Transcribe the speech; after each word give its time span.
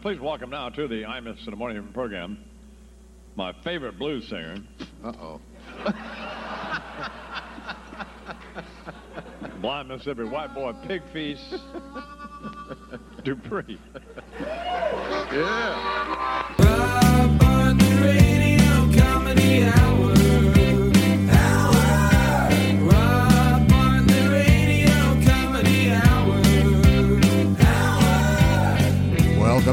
Please 0.00 0.20
welcome 0.20 0.50
now 0.50 0.68
to 0.68 0.86
the 0.86 1.02
IMUS 1.02 1.44
in 1.44 1.50
the 1.50 1.56
Morning 1.56 1.82
program 1.92 2.38
my 3.34 3.52
favorite 3.64 3.98
blues 3.98 4.28
singer. 4.28 4.58
Uh-oh. 5.02 5.40
Blind 9.60 9.88
Mississippi 9.88 10.22
white 10.22 10.54
boy 10.54 10.72
Pig 10.86 11.02
Feets 11.12 11.40
Dupris. 13.24 13.76
Yeah. 15.32 16.18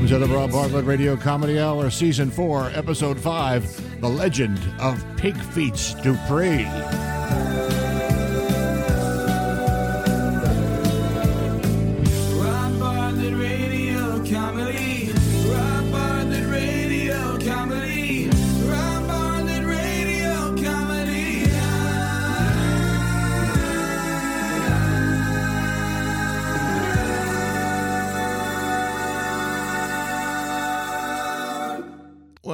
Welcome 0.05 0.21
to 0.21 0.27
the 0.27 0.35
Rob 0.35 0.51
Bartlett 0.51 0.85
Radio 0.85 1.17
Comedy 1.17 1.59
Hour, 1.59 1.89
Season 1.89 2.29
4, 2.29 2.69
Episode 2.75 3.19
5 3.19 4.01
The 4.01 4.07
Legend 4.07 4.59
of 4.79 5.03
Pig 5.17 5.35
Feets 5.35 5.95
Dupris. 5.95 7.04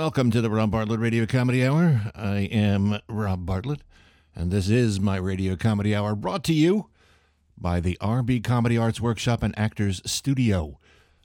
Welcome 0.01 0.31
to 0.31 0.41
the 0.41 0.49
Rob 0.49 0.71
Bartlett 0.71 0.99
Radio 0.99 1.27
Comedy 1.27 1.63
Hour. 1.63 2.11
I 2.15 2.49
am 2.51 2.97
Rob 3.07 3.45
Bartlett, 3.45 3.81
and 4.35 4.49
this 4.49 4.67
is 4.67 4.99
my 4.99 5.17
Radio 5.17 5.55
Comedy 5.55 5.93
Hour 5.93 6.15
brought 6.15 6.43
to 6.45 6.53
you 6.53 6.89
by 7.55 7.79
the 7.79 7.99
RB 8.01 8.43
Comedy 8.43 8.79
Arts 8.79 8.99
Workshop 8.99 9.43
and 9.43 9.53
Actors 9.59 10.01
Studio. 10.03 10.79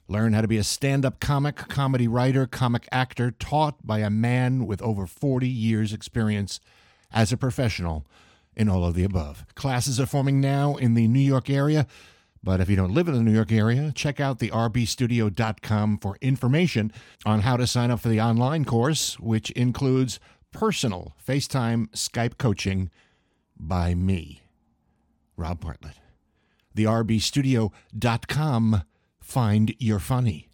Learn 0.07 0.33
how 0.33 0.41
to 0.41 0.47
be 0.47 0.59
a 0.59 0.63
stand 0.63 1.05
up 1.05 1.19
comic, 1.19 1.55
comedy 1.55 2.07
writer, 2.07 2.45
comic 2.45 2.87
actor, 2.91 3.31
taught 3.31 3.75
by 3.83 3.97
a 3.97 4.11
man 4.11 4.67
with 4.67 4.83
over 4.83 5.07
40 5.07 5.49
years' 5.49 5.91
experience 5.91 6.59
as 7.11 7.31
a 7.31 7.37
professional 7.37 8.05
in 8.55 8.69
all 8.69 8.85
of 8.85 8.93
the 8.93 9.03
above. 9.03 9.43
Classes 9.55 9.99
are 9.99 10.05
forming 10.05 10.39
now 10.39 10.75
in 10.75 10.93
the 10.93 11.07
New 11.07 11.19
York 11.19 11.49
area. 11.49 11.87
But 12.47 12.61
if 12.61 12.69
you 12.69 12.77
don't 12.77 12.93
live 12.93 13.09
in 13.09 13.13
the 13.13 13.23
New 13.23 13.33
York 13.33 13.51
area, 13.51 13.91
check 13.93 14.21
out 14.21 14.39
the 14.39 14.51
rbstudio.com 14.51 15.97
for 15.97 16.17
information 16.21 16.93
on 17.25 17.41
how 17.41 17.57
to 17.57 17.67
sign 17.67 17.91
up 17.91 17.99
for 17.99 18.07
the 18.07 18.21
online 18.21 18.63
course, 18.63 19.19
which 19.19 19.51
includes 19.51 20.17
personal 20.53 21.13
FaceTime 21.27 21.89
Skype 21.89 22.37
coaching 22.37 22.89
by 23.59 23.93
me, 23.95 24.43
Rob 25.35 25.59
Bartlett. 25.59 25.97
The 26.73 26.85
rbstudio.com. 26.85 28.83
Find 29.19 29.75
your 29.77 29.99
funny. 29.99 30.47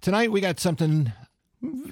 Tonight 0.00 0.30
we 0.30 0.40
got 0.40 0.60
something 0.60 1.12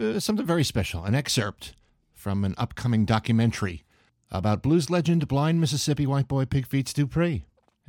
uh, 0.01 0.21
something 0.21 0.47
very 0.47 0.63
special, 0.63 1.03
an 1.03 1.17
excerpt 1.17 1.75
from 2.13 2.45
an 2.45 2.55
upcoming 2.57 3.07
documentary 3.07 3.83
about 4.31 4.63
blues 4.63 4.89
legend 4.89 5.27
blind 5.27 5.61
Mississippi 5.61 6.07
white 6.07 6.29
boy 6.29 6.45
Pig 6.45 6.69
Feets 6.69 6.93
Dupris. 6.93 7.43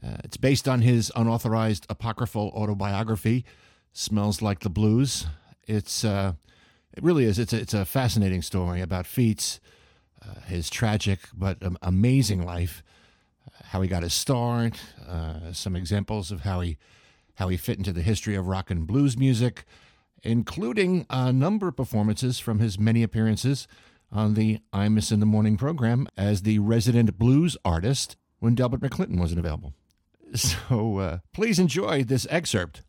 Uh, 0.06 0.18
it's 0.24 0.38
based 0.38 0.68
on 0.68 0.82
his 0.82 1.12
unauthorized 1.16 1.86
apocryphal 1.90 2.52
autobiography, 2.56 3.46
"Smells 3.94 4.42
Like 4.42 4.60
the 4.60 4.70
Blues." 4.70 5.28
It's 5.66 6.04
uh, 6.04 6.34
it 6.96 7.04
really 7.04 7.24
is. 7.24 7.40
It's 7.40 7.54
a, 7.54 7.58
it's 7.58 7.74
a 7.74 7.86
fascinating 7.86 8.42
story 8.42 8.82
about 8.82 9.06
Feets, 9.06 9.60
uh, 10.22 10.42
his 10.42 10.70
tragic 10.70 11.20
but 11.34 11.64
um, 11.64 11.78
amazing 11.82 12.46
life, 12.46 12.84
uh, 13.48 13.64
how 13.68 13.82
he 13.82 13.88
got 13.88 14.04
his 14.04 14.14
start, 14.14 14.80
uh, 15.08 15.54
some 15.54 15.76
examples 15.76 16.32
of 16.32 16.42
how 16.42 16.60
he 16.60 16.78
how 17.36 17.48
he 17.48 17.58
fit 17.58 17.78
into 17.78 17.94
the 17.94 18.02
history 18.02 18.36
of 18.36 18.48
rock 18.48 18.70
and 18.70 18.86
blues 18.86 19.18
music, 19.18 19.64
including 20.22 21.06
a 21.10 21.32
number 21.32 21.70
of 21.70 21.78
performances 21.78 22.40
from 22.40 22.60
his 22.60 22.78
many 22.78 23.04
appearances 23.04 23.68
on 24.12 24.36
the 24.36 24.60
Imus 24.72 25.12
in 25.12 25.20
the 25.20 25.26
Morning 25.26 25.58
program 25.58 26.08
as 26.16 26.44
the 26.44 26.60
resident 26.60 27.18
blues 27.18 27.58
artist 27.66 28.16
when 28.40 28.54
Delbert 28.54 28.82
McClinton 28.82 29.18
wasn't 29.18 29.40
available. 29.40 29.74
So 30.38 30.98
uh, 30.98 31.18
please 31.32 31.60
enjoy 31.60 32.04
this 32.04 32.26
excerpt 32.30 32.82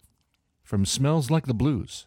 from 0.63 0.87
Smells 0.87 1.31
Like 1.31 1.45
the 1.45 1.53
Blues. 1.53 2.07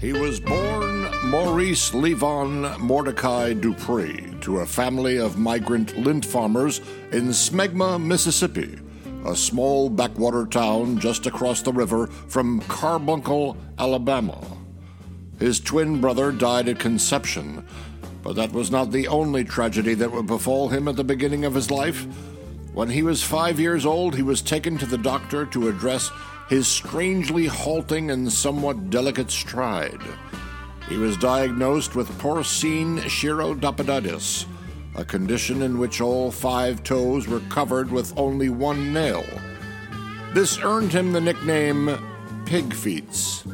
He 0.00 0.12
was 0.12 0.40
born 0.40 1.02
Maurice 1.26 1.90
Levon 1.90 2.78
Mordecai 2.80 3.54
Dupris 3.54 4.40
to 4.42 4.58
a 4.58 4.66
family 4.66 5.18
of 5.18 5.38
migrant 5.38 5.96
lint 5.98 6.26
farmers 6.26 6.80
in 7.12 7.28
Smegma, 7.28 8.02
Mississippi, 8.02 8.78
a 9.24 9.36
small 9.36 9.88
backwater 9.88 10.46
town 10.46 10.98
just 10.98 11.26
across 11.26 11.62
the 11.62 11.72
river 11.72 12.08
from 12.08 12.60
Carbuncle, 12.62 13.56
Alabama. 13.78 14.44
His 15.38 15.60
twin 15.60 16.00
brother 16.00 16.32
died 16.32 16.68
at 16.68 16.78
conception, 16.78 17.66
but 18.26 18.34
that 18.34 18.50
was 18.50 18.72
not 18.72 18.90
the 18.90 19.06
only 19.06 19.44
tragedy 19.44 19.94
that 19.94 20.10
would 20.10 20.26
befall 20.26 20.68
him 20.68 20.88
at 20.88 20.96
the 20.96 21.04
beginning 21.04 21.44
of 21.44 21.54
his 21.54 21.70
life. 21.70 22.08
When 22.74 22.88
he 22.88 23.04
was 23.04 23.22
five 23.22 23.60
years 23.60 23.86
old, 23.86 24.16
he 24.16 24.22
was 24.22 24.42
taken 24.42 24.76
to 24.78 24.86
the 24.86 24.98
doctor 24.98 25.46
to 25.46 25.68
address 25.68 26.10
his 26.48 26.66
strangely 26.66 27.46
halting 27.46 28.10
and 28.10 28.32
somewhat 28.32 28.90
delicate 28.90 29.30
stride. 29.30 30.00
He 30.88 30.96
was 30.96 31.16
diagnosed 31.18 31.94
with 31.94 32.18
porcine 32.18 32.98
chirodopoditis, 33.02 34.46
a 34.96 35.04
condition 35.04 35.62
in 35.62 35.78
which 35.78 36.00
all 36.00 36.32
five 36.32 36.82
toes 36.82 37.28
were 37.28 37.42
covered 37.48 37.92
with 37.92 38.12
only 38.18 38.48
one 38.48 38.92
nail. 38.92 39.24
This 40.34 40.58
earned 40.58 40.92
him 40.92 41.12
the 41.12 41.20
nickname 41.20 41.96
Pig 42.44 42.74
Feets. 42.74 43.44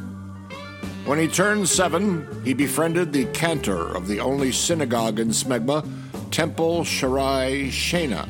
When 1.05 1.19
he 1.19 1.27
turned 1.27 1.67
seven, 1.67 2.25
he 2.45 2.53
befriended 2.53 3.11
the 3.11 3.25
cantor 3.25 3.93
of 3.93 4.07
the 4.07 4.21
only 4.21 4.53
synagogue 4.53 5.19
in 5.19 5.29
Smegma, 5.29 5.85
Temple 6.31 6.85
Sharai 6.85 7.67
Shena, 7.67 8.25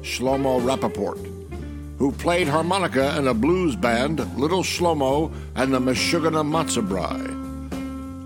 Shlomo 0.00 0.60
Rappaport, 0.60 1.18
who 1.98 2.12
played 2.12 2.46
harmonica 2.46 3.16
in 3.18 3.26
a 3.26 3.34
blues 3.34 3.74
band, 3.74 4.20
Little 4.38 4.62
Shlomo 4.62 5.32
and 5.56 5.74
the 5.74 5.80
Meshuggah 5.80 6.30
Matzabrai. 6.30 7.38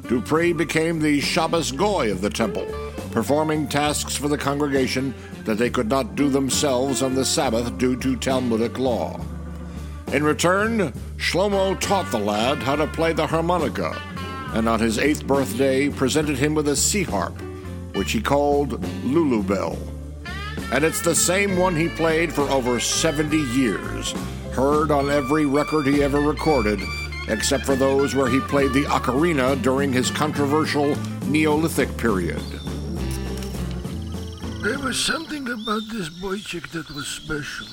Dupris 0.09 0.55
became 0.55 1.01
the 1.01 1.23
Shabbos 1.23 1.73
Goy 1.73 2.13
of 2.13 2.21
the 2.21 2.29
temple, 2.29 2.67
performing 3.13 3.67
tasks 3.67 4.15
for 4.15 4.29
the 4.29 4.37
congregation 4.37 5.15
that 5.45 5.57
they 5.57 5.71
could 5.71 5.89
not 5.89 6.17
do 6.17 6.29
themselves 6.29 7.01
on 7.01 7.15
the 7.15 7.25
Sabbath 7.25 7.79
due 7.79 7.97
to 7.97 8.15
Talmudic 8.17 8.79
law. 8.79 9.19
In 10.15 10.23
return, 10.23 10.93
Shlomo 11.17 11.77
taught 11.81 12.09
the 12.13 12.21
lad 12.21 12.59
how 12.59 12.77
to 12.77 12.87
play 12.87 13.13
the 13.13 13.27
harmonica, 13.27 14.01
and 14.53 14.69
on 14.69 14.79
his 14.79 14.97
eighth 14.97 15.27
birthday 15.27 15.89
presented 15.89 16.39
him 16.39 16.55
with 16.55 16.69
a 16.69 16.77
C 16.77 17.03
harp, 17.03 17.35
which 17.97 18.13
he 18.13 18.21
called 18.21 18.81
Lulu 19.05 19.43
Bell. 19.43 19.77
And 20.71 20.85
it's 20.85 21.01
the 21.01 21.17
same 21.17 21.57
one 21.57 21.75
he 21.75 21.89
played 21.89 22.33
for 22.33 22.43
over 22.43 22.79
70 22.79 23.37
years, 23.59 24.13
heard 24.53 24.93
on 24.93 25.11
every 25.11 25.47
record 25.47 25.85
he 25.85 26.05
ever 26.05 26.21
recorded, 26.21 26.79
except 27.27 27.67
for 27.67 27.75
those 27.75 28.15
where 28.15 28.29
he 28.29 28.39
played 28.39 28.73
the 28.73 28.85
ocarina 28.85 29.61
during 29.63 29.93
his 29.93 30.13
controversial 30.13 30.95
Neolithic 31.27 31.97
period. 31.97 32.41
There 34.63 34.79
was 34.79 34.97
something 34.97 35.49
about 35.49 35.83
this 35.91 36.09
boy 36.09 36.37
boychik 36.37 36.69
that 36.69 36.89
was 36.95 37.09
special. 37.09 37.67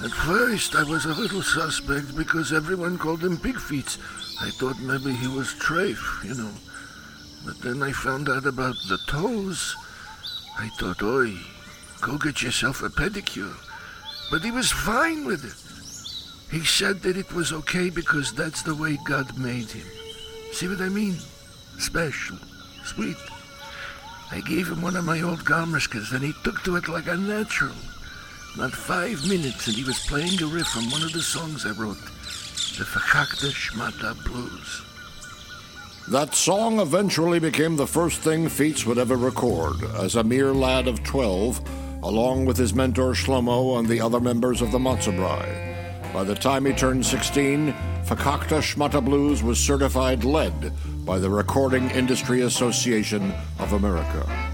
At 0.00 0.12
first, 0.12 0.76
I 0.76 0.84
was 0.84 1.06
a 1.06 1.20
little 1.20 1.42
suspect 1.42 2.16
because 2.16 2.52
everyone 2.52 2.98
called 2.98 3.24
him 3.24 3.36
Pig 3.36 3.58
Feet. 3.58 3.98
I 4.40 4.50
thought 4.50 4.78
maybe 4.78 5.12
he 5.12 5.26
was 5.26 5.54
Trafe, 5.54 6.22
you 6.22 6.34
know. 6.34 6.52
But 7.44 7.60
then 7.62 7.82
I 7.82 7.90
found 7.90 8.28
out 8.28 8.46
about 8.46 8.76
the 8.88 8.98
toes. 9.08 9.74
I 10.56 10.68
thought, 10.78 11.02
oi, 11.02 11.34
go 12.00 12.16
get 12.16 12.42
yourself 12.42 12.84
a 12.84 12.90
pedicure. 12.90 13.56
But 14.30 14.42
he 14.42 14.52
was 14.52 14.70
fine 14.70 15.24
with 15.24 15.44
it. 15.44 16.56
He 16.56 16.64
said 16.64 17.02
that 17.02 17.16
it 17.16 17.32
was 17.32 17.52
okay 17.52 17.90
because 17.90 18.32
that's 18.32 18.62
the 18.62 18.76
way 18.76 18.98
God 19.04 19.36
made 19.36 19.70
him. 19.70 19.86
See 20.52 20.68
what 20.68 20.80
I 20.80 20.88
mean? 20.90 21.16
Special. 21.78 22.38
Sweet. 22.84 23.16
I 24.30 24.42
gave 24.42 24.68
him 24.68 24.80
one 24.80 24.94
of 24.94 25.04
my 25.04 25.22
old 25.22 25.40
garmishkas, 25.40 26.12
and 26.12 26.22
he 26.22 26.34
took 26.44 26.62
to 26.62 26.76
it 26.76 26.86
like 26.86 27.08
a 27.08 27.16
natural. 27.16 27.74
Not 28.58 28.72
five 28.72 29.24
minutes, 29.28 29.68
and 29.68 29.76
he 29.76 29.84
was 29.84 30.04
playing 30.08 30.42
a 30.42 30.46
riff 30.46 30.66
from 30.66 30.90
one 30.90 31.02
of 31.02 31.12
the 31.12 31.22
songs 31.22 31.64
I 31.64 31.70
wrote, 31.70 32.00
the 32.76 32.84
Fakakta 32.84 33.52
Shmata 33.52 34.20
Blues. 34.24 34.82
That 36.08 36.34
song 36.34 36.80
eventually 36.80 37.38
became 37.38 37.76
the 37.76 37.86
first 37.86 38.18
thing 38.18 38.48
Feets 38.48 38.84
would 38.84 38.98
ever 38.98 39.14
record. 39.14 39.84
As 39.94 40.16
a 40.16 40.24
mere 40.24 40.52
lad 40.52 40.88
of 40.88 41.04
12, 41.04 41.60
along 42.02 42.46
with 42.46 42.56
his 42.56 42.74
mentor 42.74 43.12
Shlomo 43.12 43.78
and 43.78 43.86
the 43.86 44.00
other 44.00 44.18
members 44.18 44.60
of 44.60 44.72
the 44.72 44.78
Matzah 44.78 46.12
By 46.12 46.24
the 46.24 46.34
time 46.34 46.64
he 46.64 46.72
turned 46.72 47.06
16, 47.06 47.72
Fakakta 48.06 48.58
Shmata 48.58 49.04
Blues 49.04 49.40
was 49.40 49.60
certified 49.60 50.24
lead 50.24 50.72
by 51.04 51.20
the 51.20 51.30
Recording 51.30 51.88
Industry 51.90 52.40
Association 52.40 53.32
of 53.60 53.72
America. 53.74 54.47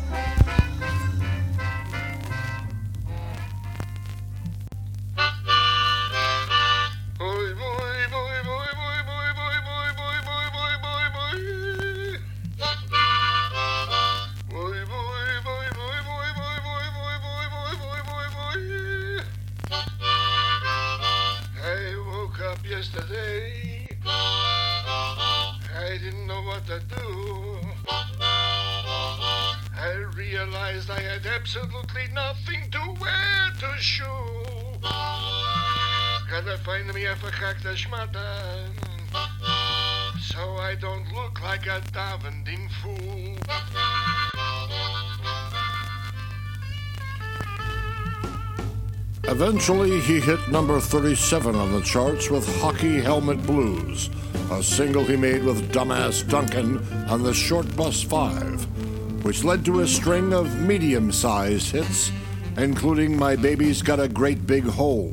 Eventually, 49.35 49.99
he 49.99 50.21
hit 50.21 50.49
number 50.49 50.79
37 50.79 51.57
on 51.57 51.73
the 51.73 51.81
charts 51.81 52.31
with 52.31 52.47
Hockey 52.61 53.01
Helmet 53.01 53.45
Blues, 53.45 54.09
a 54.53 54.63
single 54.63 55.03
he 55.03 55.17
made 55.17 55.43
with 55.43 55.73
Dumbass 55.73 56.23
Duncan 56.29 56.79
on 57.09 57.25
the 57.25 57.35
Short 57.35 57.67
Bus 57.75 58.01
5, 58.01 59.25
which 59.25 59.43
led 59.43 59.65
to 59.65 59.81
a 59.81 59.89
string 59.89 60.33
of 60.33 60.61
medium 60.61 61.11
sized 61.11 61.73
hits, 61.73 62.13
including 62.59 63.19
My 63.19 63.35
Baby's 63.35 63.83
Got 63.83 63.99
a 63.99 64.07
Great 64.07 64.47
Big 64.47 64.63
Hole 64.63 65.13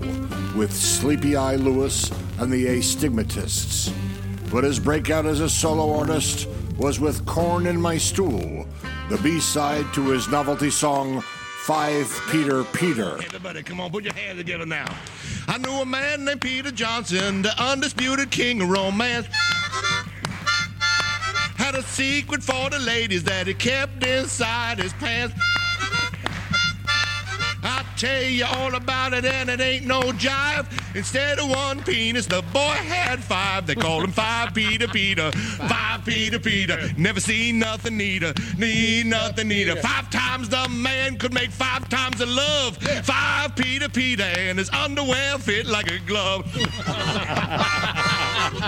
with 0.56 0.72
Sleepy 0.72 1.36
Eye 1.36 1.56
Lewis 1.56 2.12
and 2.38 2.54
the 2.54 2.68
Astigmatists. 2.68 3.92
But 4.52 4.66
his 4.66 4.80
breakout 4.80 5.26
as 5.26 5.40
a 5.40 5.50
solo 5.50 5.98
artist 5.98 6.48
was 6.78 7.00
with 7.00 7.26
Corn 7.26 7.66
in 7.66 7.82
My 7.82 7.98
Stool, 7.98 8.68
the 9.10 9.18
B 9.24 9.40
side 9.40 9.92
to 9.96 10.10
his 10.10 10.30
novelty 10.30 10.70
song 10.70 11.24
Five 11.72 12.22
Peter 12.30 12.66
Peter. 12.66 13.16
Everybody, 13.24 13.64
come 13.64 13.80
on, 13.80 13.92
put 13.92 14.04
your 14.04 14.14
hands 14.14 14.38
together 14.38 14.66
now. 14.66 14.94
I 15.48 15.58
knew 15.58 15.72
a 15.72 15.86
man 15.86 16.26
named 16.26 16.42
Peter 16.42 16.70
Johnson, 16.70 17.44
the 17.44 17.64
undisputed 17.64 18.30
king 18.30 18.62
of 18.62 18.68
romance. 18.68 19.26
Had 21.56 21.76
a 21.76 21.84
secret 21.84 22.44
for 22.44 22.70
the 22.70 22.80
ladies 22.80 23.24
that 23.24 23.48
he 23.48 23.54
kept 23.54 24.06
inside 24.06 24.80
his 24.80 24.92
pants. 24.92 25.34
Tell 28.02 28.24
you 28.24 28.46
all 28.46 28.74
about 28.74 29.14
it, 29.14 29.26
and 29.26 29.48
it 29.48 29.62
ain't 29.62 29.86
no 29.86 30.02
jive. 30.02 30.66
Instead 30.96 31.38
of 31.38 31.52
one 31.52 31.84
penis, 31.84 32.26
the 32.26 32.42
boy 32.52 32.60
had 32.60 33.24
five. 33.24 33.68
They 33.68 33.76
called 33.76 34.04
him 34.04 34.12
Five 34.12 34.56
Peter 34.56 34.88
Peter. 34.88 35.32
Five 35.32 36.04
Peter 36.04 36.40
Peter. 36.40 36.80
Never 36.98 37.20
seen 37.20 37.60
nothing 37.60 37.98
neater. 37.98 38.34
Need 38.58 39.06
nothing 39.06 39.50
neater. 39.50 39.76
Five 39.76 40.10
times 40.10 40.50
the 40.50 40.68
man 40.70 41.20
could 41.20 41.32
make 41.32 41.52
five 41.52 41.88
times 41.90 42.18
the 42.18 42.26
love. 42.26 42.78
Five 43.04 43.56
Peter 43.56 43.88
Peter, 43.88 44.24
and 44.24 44.58
his 44.58 44.72
underwear 44.72 45.38
fit 45.38 45.68
like 45.68 45.92
a 45.92 46.00
glove. 46.00 46.52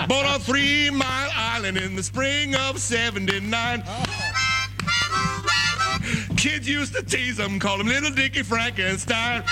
Bought 0.08 0.36
a 0.36 0.38
Three 0.38 0.90
Mile 0.90 1.30
Island 1.34 1.76
in 1.76 1.96
the 1.96 2.04
spring 2.04 2.54
of 2.54 2.78
79. 2.78 3.82
Kids 6.44 6.68
used 6.68 6.94
to 6.94 7.02
tease 7.02 7.38
him, 7.38 7.58
call 7.58 7.80
him 7.80 7.86
Little 7.86 8.10
Dickie 8.10 8.42
Frankenstein. 8.42 9.42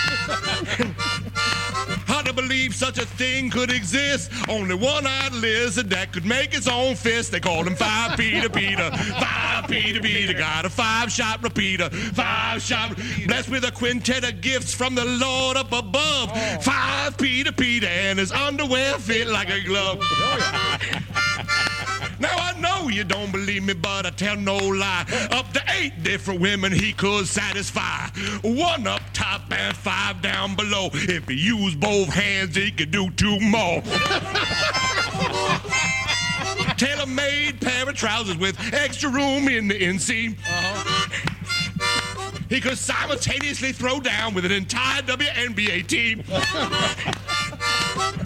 Hard 2.04 2.26
to 2.26 2.34
believe 2.34 2.74
such 2.74 2.98
a 2.98 3.06
thing 3.06 3.48
could 3.48 3.70
exist. 3.70 4.30
Only 4.46 4.74
one-eyed 4.74 5.32
lizard 5.32 5.88
that 5.88 6.12
could 6.12 6.26
make 6.26 6.52
its 6.52 6.68
own 6.68 6.94
fist. 6.94 7.32
They 7.32 7.40
called 7.40 7.66
him 7.66 7.76
Five 7.76 8.18
Peter 8.18 8.50
Peter. 8.50 8.90
Five 8.90 9.68
Peter 9.68 10.02
Peter. 10.02 10.34
Got 10.34 10.66
a 10.66 10.68
five-shot 10.68 11.42
repeater. 11.42 11.88
Five-shot. 11.88 12.94
Blessed 13.26 13.48
with 13.48 13.64
a 13.64 13.72
quintet 13.72 14.24
of 14.24 14.42
gifts 14.42 14.74
from 14.74 14.94
the 14.94 15.06
Lord 15.06 15.56
up 15.56 15.72
above. 15.72 16.30
Five 16.62 17.16
Peter 17.16 17.52
Peter. 17.52 17.86
And 17.86 18.18
his 18.18 18.32
underwear 18.32 18.98
fit 18.98 19.28
like 19.28 19.48
a 19.48 19.64
glove. 19.64 19.96
Oh, 20.02 21.11
Now 22.22 22.36
I 22.38 22.58
know 22.60 22.88
you 22.88 23.02
don't 23.02 23.32
believe 23.32 23.64
me, 23.64 23.74
but 23.74 24.06
I 24.06 24.10
tell 24.10 24.36
no 24.36 24.56
lie. 24.56 25.04
Up 25.32 25.52
to 25.54 25.62
eight 25.70 26.04
different 26.04 26.40
women 26.40 26.70
he 26.70 26.92
could 26.92 27.26
satisfy. 27.26 28.06
One 28.42 28.86
up 28.86 29.02
top 29.12 29.42
and 29.50 29.76
five 29.76 30.22
down 30.22 30.54
below. 30.54 30.90
If 30.92 31.26
he 31.28 31.34
used 31.34 31.80
both 31.80 32.10
hands, 32.10 32.54
he 32.54 32.70
could 32.70 32.92
do 32.92 33.10
two 33.10 33.40
more. 33.40 33.82
Tailor-made 36.76 37.60
pair 37.60 37.88
of 37.88 37.96
trousers 37.96 38.36
with 38.36 38.56
extra 38.72 39.10
room 39.10 39.48
in 39.48 39.66
the 39.66 39.74
inseam. 39.74 40.38
Uh-huh. 40.38 41.08
He 42.48 42.60
could 42.60 42.78
simultaneously 42.78 43.72
throw 43.72 43.98
down 43.98 44.32
with 44.32 44.44
an 44.44 44.52
entire 44.52 45.02
WNBA 45.02 45.88
team. 45.88 46.22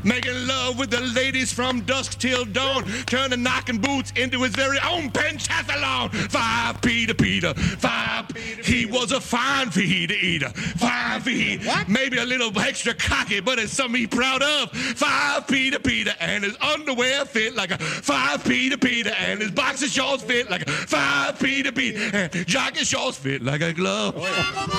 Making 0.04 0.46
love 0.46 0.78
with 0.78 0.90
the 0.90 1.00
ladies 1.00 1.52
from 1.52 1.80
dusk 1.80 2.18
till 2.18 2.44
dawn, 2.44 2.84
turning 3.06 3.42
knocking 3.42 3.78
boots 3.78 4.12
into 4.14 4.42
his 4.42 4.54
very 4.54 4.78
own 4.88 5.10
pentathlon. 5.10 6.10
Five 6.30 6.80
Peter 6.80 7.14
Peter, 7.14 7.54
five. 7.54 8.30
He 8.64 8.86
was 8.86 9.10
a 9.10 9.20
fine 9.20 9.68
fajita 9.68 10.12
eater. 10.12 10.50
Five 10.50 11.24
feet, 11.24 11.60
maybe 11.88 12.18
a 12.18 12.24
little 12.24 12.56
extra 12.60 12.94
cocky, 12.94 13.40
but 13.40 13.58
it's 13.58 13.72
something 13.72 14.00
he's 14.00 14.08
proud 14.08 14.42
of. 14.42 14.70
Five 14.70 15.48
Peter 15.48 15.78
Peter, 15.78 16.12
and 16.20 16.44
his 16.44 16.56
underwear 16.60 17.24
fit 17.24 17.56
like 17.56 17.72
a 17.72 17.78
five 17.78 18.44
Peter 18.44 18.76
Peter, 18.76 19.10
and 19.10 19.40
his 19.40 19.50
boxer 19.50 19.88
shorts 19.88 20.22
fit 20.22 20.48
like 20.50 20.68
a 20.68 20.70
five 20.70 21.38
Peter 21.40 21.72
Peter, 21.72 21.98
and 22.16 22.46
jockey 22.46 22.84
shorts 22.84 23.18
fit 23.18 23.42
like 23.42 23.60
a 23.60 23.72
glove. 23.72 24.14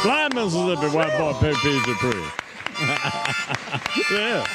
Fly, 0.01 0.29
Mississippi, 0.33 0.95
white 0.95 1.17
boy, 1.17 1.33
pig 1.39 1.55
Peter. 1.57 1.91
of 1.91 1.97
tree. 1.97 2.23
yeah. 4.11 4.45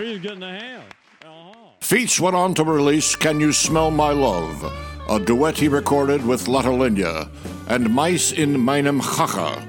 Feet's 0.00 0.24
hand. 0.24 0.82
Uh-huh. 1.22 1.54
Feets 1.80 2.18
went 2.18 2.34
on 2.34 2.54
to 2.54 2.64
release 2.64 3.14
Can 3.14 3.38
You 3.38 3.52
Smell 3.52 3.90
My 3.90 4.12
Love, 4.12 4.64
a 5.10 5.20
duet 5.20 5.58
he 5.58 5.68
recorded 5.68 6.24
with 6.24 6.48
Lotta 6.48 6.70
Linya, 6.70 7.28
and 7.68 7.92
Mice 7.92 8.32
in 8.32 8.58
Meinem 8.58 9.02
Chacha, 9.02 9.62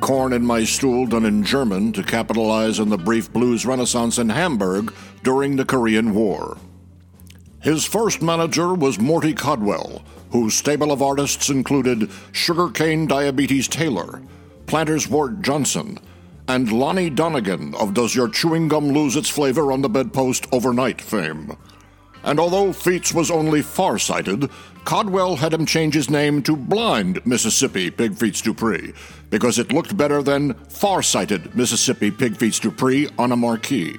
Corn 0.00 0.34
in 0.34 0.46
My 0.46 0.62
Stool 0.62 1.06
done 1.06 1.24
in 1.24 1.42
German 1.42 1.92
to 1.94 2.04
capitalize 2.04 2.78
on 2.78 2.90
the 2.90 2.96
brief 2.96 3.32
blues 3.32 3.66
renaissance 3.66 4.18
in 4.18 4.28
Hamburg 4.28 4.94
during 5.24 5.56
the 5.56 5.64
Korean 5.64 6.14
War. 6.14 6.58
His 7.60 7.84
first 7.84 8.22
manager 8.22 8.74
was 8.74 9.00
Morty 9.00 9.34
Codwell, 9.34 10.04
whose 10.30 10.54
stable 10.54 10.92
of 10.92 11.02
artists 11.02 11.50
included 11.50 12.08
Sugarcane 12.30 13.08
Diabetes 13.08 13.66
Taylor, 13.66 14.22
Planters 14.66 15.08
Wart 15.08 15.42
Johnson, 15.42 15.98
and 16.48 16.72
Lonnie 16.72 17.10
Donegan 17.10 17.74
of 17.74 17.94
Does 17.94 18.14
Your 18.14 18.28
Chewing 18.28 18.68
Gum 18.68 18.88
Lose 18.88 19.16
Its 19.16 19.28
Flavor 19.28 19.72
on 19.72 19.82
the 19.82 19.88
Bedpost 19.88 20.46
Overnight 20.52 21.00
fame. 21.00 21.56
And 22.24 22.38
although 22.38 22.72
Feets 22.72 23.12
was 23.12 23.30
only 23.30 23.62
far-sighted, 23.62 24.48
Codwell 24.84 25.36
had 25.36 25.52
him 25.52 25.66
change 25.66 25.94
his 25.94 26.10
name 26.10 26.42
to 26.42 26.56
Blind 26.56 27.24
Mississippi 27.26 27.90
Pig 27.90 28.14
Feets 28.14 28.42
Dupris, 28.42 28.94
because 29.30 29.58
it 29.58 29.72
looked 29.72 29.96
better 29.96 30.22
than 30.22 30.54
Far-Sighted 30.68 31.54
Mississippi 31.54 32.10
Pig 32.10 32.36
Feets 32.36 32.60
Dupris 32.60 33.10
on 33.18 33.32
a 33.32 33.36
marquee. 33.36 33.96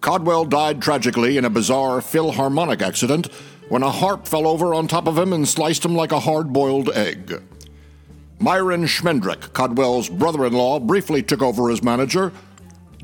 Codwell 0.00 0.44
died 0.44 0.82
tragically 0.82 1.38
in 1.38 1.44
a 1.44 1.50
bizarre 1.50 2.00
Philharmonic 2.00 2.82
accident 2.82 3.28
when 3.68 3.82
a 3.82 3.90
harp 3.90 4.26
fell 4.26 4.46
over 4.46 4.74
on 4.74 4.88
top 4.88 5.06
of 5.06 5.16
him 5.16 5.32
and 5.32 5.48
sliced 5.48 5.84
him 5.84 5.94
like 5.94 6.12
a 6.12 6.20
hard 6.20 6.52
boiled 6.52 6.90
egg. 6.90 7.40
Myron 8.42 8.86
Schmendrick, 8.86 9.52
Codwell's 9.52 10.08
brother 10.08 10.44
in 10.44 10.52
law, 10.52 10.80
briefly 10.80 11.22
took 11.22 11.42
over 11.42 11.70
as 11.70 11.80
manager, 11.80 12.32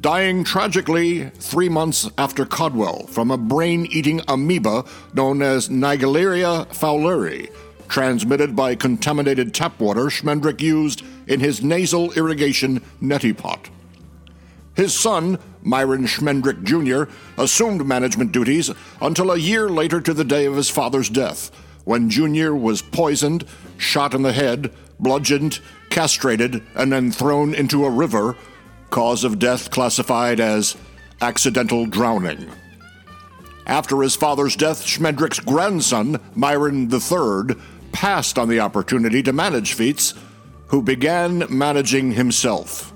dying 0.00 0.42
tragically 0.42 1.30
three 1.30 1.68
months 1.68 2.11
after 2.18 2.45
Codwell 2.45 3.07
from 3.07 3.30
a 3.30 3.38
brain 3.38 3.87
eating 3.87 4.21
amoeba 4.26 4.85
known 5.14 5.40
as 5.40 5.68
Naegleria 5.68 6.66
fowleri, 6.71 7.52
transmitted 7.87 8.57
by 8.57 8.75
contaminated 8.75 9.54
tap 9.54 9.78
water 9.78 10.07
Schmendrick 10.07 10.61
used 10.61 11.04
in 11.28 11.38
his 11.38 11.62
nasal 11.62 12.11
irrigation 12.14 12.80
neti 13.00 13.37
pot. 13.37 13.71
His 14.75 14.92
son, 14.92 15.38
Myron 15.62 16.07
Schmendrick 16.07 16.64
Jr., 16.64 17.12
assumed 17.40 17.87
management 17.87 18.33
duties 18.33 18.73
until 19.00 19.30
a 19.30 19.38
year 19.38 19.68
later 19.68 20.00
to 20.00 20.12
the 20.12 20.25
day 20.25 20.47
of 20.47 20.57
his 20.57 20.68
father's 20.68 21.09
death, 21.09 21.52
when 21.85 22.11
Jr. 22.11 22.54
was 22.54 22.83
poisoned, 22.83 23.45
shot 23.76 24.14
in 24.14 24.23
the 24.23 24.33
head, 24.33 24.73
bludgeoned, 25.00 25.60
castrated, 25.90 26.62
and 26.74 26.92
then 26.92 27.10
thrown 27.10 27.54
into 27.54 27.84
a 27.84 27.90
river, 27.90 28.36
cause 28.90 29.24
of 29.24 29.38
death 29.38 29.70
classified 29.70 30.40
as 30.40 30.76
accidental 31.20 31.86
drowning. 31.86 32.50
After 33.66 34.00
his 34.00 34.16
father's 34.16 34.56
death, 34.56 34.84
Schmendrick's 34.84 35.40
grandson, 35.40 36.20
Myron 36.34 36.90
III, 36.92 37.56
passed 37.92 38.38
on 38.38 38.48
the 38.48 38.60
opportunity 38.60 39.22
to 39.22 39.32
manage 39.32 39.74
Feets, 39.74 40.14
who 40.68 40.82
began 40.82 41.44
managing 41.48 42.12
himself. 42.12 42.92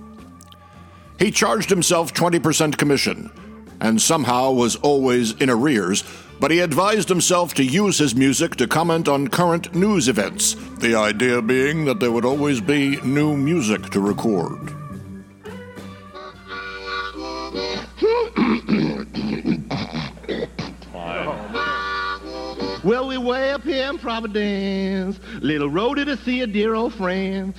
He 1.19 1.31
charged 1.31 1.71
himself 1.71 2.13
20% 2.13 2.77
commission 2.77 3.31
and 3.83 4.01
somehow 4.01 4.53
was 4.53 4.77
always 4.77 5.33
in 5.33 5.51
arrears, 5.51 6.05
but 6.41 6.51
he 6.51 6.61
advised 6.61 7.09
himself 7.09 7.55
to 7.55 7.65
use 7.65 7.99
his 7.99 8.15
music 8.15 8.57
to 8.57 8.67
comment 8.67 9.09
on 9.09 9.29
current 9.29 9.75
news 9.75 10.09
events, 10.09 10.55
the 10.79 10.95
idea 10.95 11.41
being 11.41 11.85
that 11.85 12.01
there 12.01 12.13
would 12.13 12.25
always 12.25 12.61
be 12.61 13.01
new 13.03 13.37
music 13.37 13.91
to 13.91 14.01
record. 14.01 14.73
Well, 22.85 23.07
we 23.07 23.17
way 23.17 23.53
up 23.53 23.63
here 23.63 23.89
in 23.89 23.97
Providence, 23.97 25.21
little 25.41 25.71
roadie 25.71 26.05
to 26.05 26.17
see 26.17 26.41
a 26.41 26.49
dear 26.49 26.75
old 26.75 26.93
friend. 26.93 27.55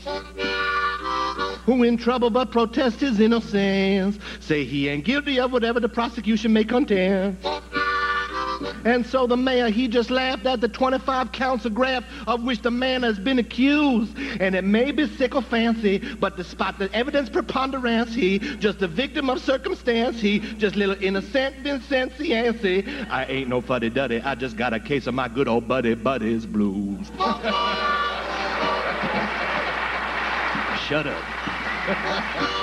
Who 1.65 1.83
in 1.83 1.95
trouble 1.95 2.29
but 2.29 2.51
protest 2.51 2.99
his 2.99 3.21
innocence. 3.21 4.19
Say 4.41 4.65
he 4.65 4.89
ain't 4.89 5.05
guilty 5.05 5.39
of 5.39 5.53
whatever 5.53 5.79
the 5.79 5.87
prosecution 5.87 6.51
may 6.51 6.65
contend. 6.65 7.37
And 8.85 9.05
so 9.05 9.27
the 9.27 9.37
mayor, 9.37 9.69
he 9.69 9.87
just 9.87 10.09
laughed 10.09 10.45
at 10.45 10.61
the 10.61 10.67
25 10.67 11.31
counts 11.31 11.65
of 11.65 11.73
graft 11.73 12.07
of 12.27 12.43
which 12.43 12.61
the 12.61 12.71
man 12.71 13.03
has 13.03 13.19
been 13.19 13.39
accused. 13.39 14.17
And 14.39 14.55
it 14.55 14.63
may 14.63 14.91
be 14.91 15.07
sick 15.07 15.35
or 15.35 15.41
fancy, 15.41 15.99
but 16.19 16.37
despite 16.37 16.79
the 16.79 16.93
evidence 16.93 17.29
preponderance, 17.29 18.13
he 18.13 18.39
just 18.39 18.81
a 18.81 18.87
victim 18.87 19.29
of 19.29 19.39
circumstance. 19.41 20.19
He 20.19 20.39
just 20.39 20.75
little 20.75 21.01
innocent 21.01 21.55
Vincent 21.57 22.13
Cianci. 22.13 23.09
I 23.09 23.25
ain't 23.25 23.49
no 23.49 23.61
fuddy-duddy. 23.61 24.21
I 24.21 24.35
just 24.35 24.57
got 24.57 24.73
a 24.73 24.79
case 24.79 25.07
of 25.07 25.13
my 25.13 25.27
good 25.27 25.47
old 25.47 25.67
buddy 25.67 25.95
Buddy's 25.95 26.45
blues. 26.45 27.07
Shut 30.87 31.07
up. 31.07 32.59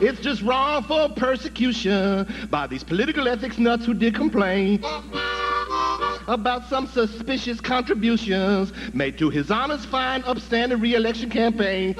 It's 0.00 0.20
just 0.20 0.42
wrongful 0.42 1.10
persecution 1.10 2.26
by 2.50 2.66
these 2.66 2.82
political 2.82 3.28
ethics 3.28 3.58
nuts 3.58 3.84
who 3.86 3.94
did 3.94 4.14
complain 4.14 4.82
about 6.26 6.64
some 6.68 6.86
suspicious 6.86 7.60
contributions 7.60 8.72
made 8.92 9.18
to 9.18 9.30
his 9.30 9.50
honest, 9.50 9.86
fine, 9.86 10.22
upstanding 10.24 10.80
re-election 10.80 11.30
campaign. 11.30 11.94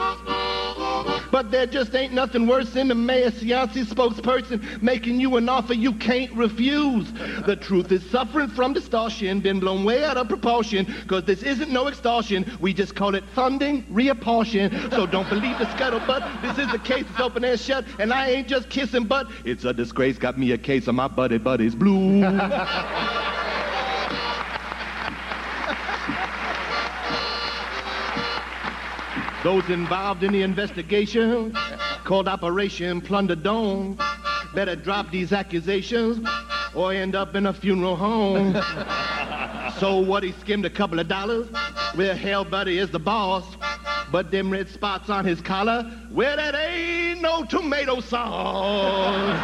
But 1.31 1.50
there 1.50 1.66
just 1.66 1.95
ain't 1.95 2.12
nothing 2.12 2.47
worse 2.47 2.71
than 2.71 2.88
the 2.88 2.95
mayor 2.95 3.31
Cianci 3.31 3.85
spokesperson 3.85 4.83
making 4.83 5.21
you 5.21 5.37
an 5.37 5.49
offer 5.49 5.75
you 5.75 5.93
can't 5.95 6.33
refuse. 6.33 7.12
The 7.47 7.57
truth 7.57 7.93
is 7.93 8.09
suffering 8.11 8.49
from 8.49 8.73
distortion, 8.73 9.40
been 9.40 9.61
blown 9.61 9.85
way 9.85 10.04
out 10.04 10.16
of 10.16 10.28
proportion, 10.28 10.87
because 11.02 11.25
this 11.25 11.43
isn't 11.43 11.71
no 11.71 11.88
extortion. 11.88 12.50
We 12.61 12.75
just 12.75 12.95
call 12.95 13.14
it 13.14 13.25
funding 13.35 13.85
reapportion. 13.85 14.90
So 14.90 15.07
don't 15.07 15.28
believe 15.28 15.59
the 15.59 15.66
scuttlebutt. 15.66 16.43
This 16.43 16.66
is 16.66 16.73
a 16.73 16.78
case, 16.78 17.04
it's 17.11 17.21
open 17.21 17.45
and 17.45 17.59
shut, 17.59 17.85
and 17.99 18.12
I 18.12 18.31
ain't 18.31 18.49
just 18.49 18.69
kissing 18.69 19.04
butt. 19.04 19.28
It's 19.45 19.64
a 19.64 19.73
disgrace, 19.73 20.19
got 20.19 20.38
me 20.38 20.52
a 20.52 20.59
case 20.59 20.87
of 20.88 20.95
my 20.95 21.09
buddy 21.09 21.38
buddy's 21.38 21.75
blue. 21.75 22.23
Those 29.44 29.68
involved 29.68 30.22
in 30.22 30.32
the 30.32 30.40
investigation, 30.40 31.54
called 32.04 32.28
Operation 32.28 33.02
Plunder 33.02 33.36
Dome, 33.36 33.98
better 34.54 34.74
drop 34.74 35.10
these 35.10 35.34
accusations 35.34 36.26
or 36.74 36.94
end 36.94 37.14
up 37.14 37.34
in 37.34 37.44
a 37.44 37.52
funeral 37.52 37.94
home. 37.94 38.54
so 39.78 39.98
what, 39.98 40.22
he 40.22 40.32
skimmed 40.32 40.64
a 40.64 40.70
couple 40.70 40.98
of 40.98 41.08
dollars? 41.08 41.46
Well, 41.94 42.16
hell, 42.16 42.46
buddy 42.46 42.78
is 42.78 42.90
the 42.90 42.98
boss. 42.98 43.44
But 44.10 44.30
them 44.30 44.50
red 44.50 44.70
spots 44.70 45.10
on 45.10 45.26
his 45.26 45.42
collar, 45.42 45.90
well, 46.10 46.36
that 46.36 46.54
ain't 46.54 47.20
no 47.20 47.44
tomato 47.44 48.00
sauce. 48.00 49.40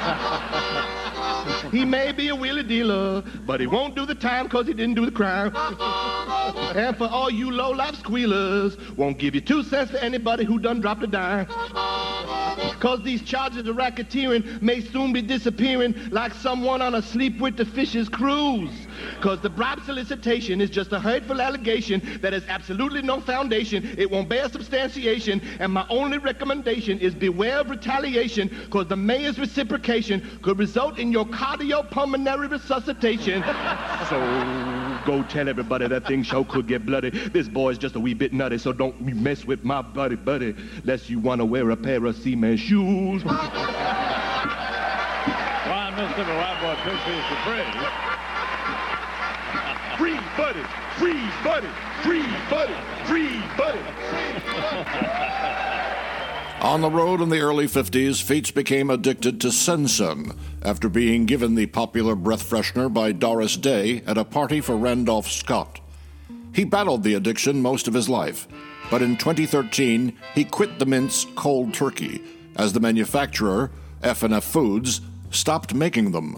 he 1.73 1.85
may 1.85 2.13
be 2.13 2.29
a 2.29 2.35
wheelie 2.35 2.67
dealer, 2.67 3.23
but 3.47 3.61
he 3.61 3.67
won't 3.67 3.95
do 3.95 4.07
the 4.07 4.15
time 4.15 4.45
because 4.47 4.67
he 4.67 4.75
didn't 4.75 4.95
do 4.95 5.05
the 5.05 5.13
crime. 5.13 5.53
And 6.75 6.97
for 6.97 7.07
all 7.07 7.31
you 7.31 7.51
low-life 7.51 7.97
squealers, 7.97 8.77
won't 8.97 9.19
give 9.19 9.35
you 9.35 9.41
two 9.41 9.63
cents 9.63 9.91
to 9.93 10.03
anybody 10.03 10.45
who 10.45 10.59
done 10.59 10.81
dropped 10.81 11.03
a 11.03 11.07
dime. 11.07 11.47
Cause 12.81 13.03
these 13.03 13.23
charges 13.23 13.67
of 13.67 13.77
racketeering 13.77 14.61
may 14.63 14.81
soon 14.81 15.13
be 15.13 15.23
disappearing 15.23 15.95
like 16.11 16.33
someone 16.35 16.81
on 16.81 16.95
a 16.95 17.03
sleep 17.03 17.41
with 17.41 17.57
the 17.57 17.65
fishes 17.65 18.09
cruise. 18.09 18.71
Cause 19.21 19.41
the 19.41 19.51
bribe 19.51 19.81
solicitation 19.85 20.61
is 20.61 20.71
just 20.71 20.93
a 20.93 21.01
hurtful 21.01 21.41
allegation 21.41 22.19
that 22.23 22.33
has 22.33 22.45
absolutely 22.49 23.03
no 23.03 23.21
foundation. 23.21 23.95
It 23.99 24.11
won't 24.11 24.29
bear 24.29 24.49
substantiation. 24.49 25.41
And 25.59 25.73
my 25.73 25.87
only 25.89 26.19
recommendation 26.19 26.99
is 26.99 27.15
beware 27.15 27.61
of 27.61 27.71
retaliation 27.71 28.51
cause 28.71 28.87
the 28.87 28.97
mayor's 28.97 29.39
reciprocation 29.39 30.41
could 30.43 30.59
result 30.59 30.99
in 30.99 31.13
your 31.13 31.27
cardiopulmonary 31.27 32.51
resuscitation. 32.51 33.43
so 34.09 34.19
go 35.05 35.23
tell 35.25 35.49
everybody 35.49 35.87
that 35.89 36.07
thing 36.07 36.23
show 36.23 36.45
could 36.45 36.67
get 36.67 36.85
bloody. 36.87 37.11
This 37.11 37.49
boy's 37.49 37.79
just 37.79 37.97
a 37.97 38.01
wee 38.01 38.15
bit 38.15 38.33
nutty, 38.33 38.59
so 38.59 38.73
don't 38.73 39.01
mess 39.01 39.45
with 39.45 39.65
my 39.65 39.83
buddy, 39.83 40.17
buddy, 40.17 40.55
lest 40.85 41.11
you 41.11 41.19
want 41.19 41.41
to 41.41 41.45
wear 41.45 41.71
a 41.71 41.77
pair 41.77 42.05
of 42.05 42.17
seaman 42.17 42.57
shoes. 42.57 43.25
Why, 43.25 43.91
Mississippi 45.97 46.31
White 46.31 46.61
Boy 46.61 46.75
Pig 46.83 48.20
buddy, 50.37 50.63
free 50.97 51.29
buddy, 51.45 51.69
free 52.03 52.27
buddy, 52.49 52.75
free 53.05 53.43
buddy. 53.57 53.81
On 56.61 56.83
the 56.83 56.91
road 56.91 57.23
in 57.23 57.31
the 57.31 57.41
early 57.41 57.67
50s, 57.67 58.23
Feets 58.23 58.51
became 58.51 58.91
addicted 58.91 59.41
to 59.41 59.51
Sen-Sen 59.51 60.33
after 60.63 60.91
being 60.91 61.25
given 61.25 61.55
the 61.55 61.65
popular 61.67 62.15
breath 62.15 62.49
freshener 62.49 62.93
by 62.93 63.13
Doris 63.13 63.57
Day 63.57 64.03
at 64.07 64.19
a 64.19 64.25
party 64.25 64.61
for 64.61 64.77
Randolph 64.77 65.31
Scott. 65.31 65.81
He 66.53 66.65
battled 66.65 67.03
the 67.03 67.15
addiction 67.15 67.63
most 67.63 67.89
of 67.89 67.95
his 67.95 68.11
life, 68.11 68.47
but 68.91 69.01
in 69.01 69.17
2013 69.17 70.17
he 70.35 70.45
quit 70.45 70.79
the 70.79 70.85
mints 70.85 71.27
cold 71.35 71.73
turkey 71.73 72.23
as 72.57 72.75
the 72.75 72.81
manufacturer, 72.81 73.71
F&F 74.03 74.45
Foods, 74.45 75.01
stopped 75.31 75.73
making 75.73 76.11
them. 76.11 76.37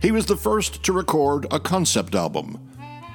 He 0.00 0.12
was 0.12 0.24
the 0.24 0.36
first 0.36 0.82
to 0.84 0.94
record 0.94 1.46
a 1.50 1.60
concept 1.60 2.14
album, 2.14 2.58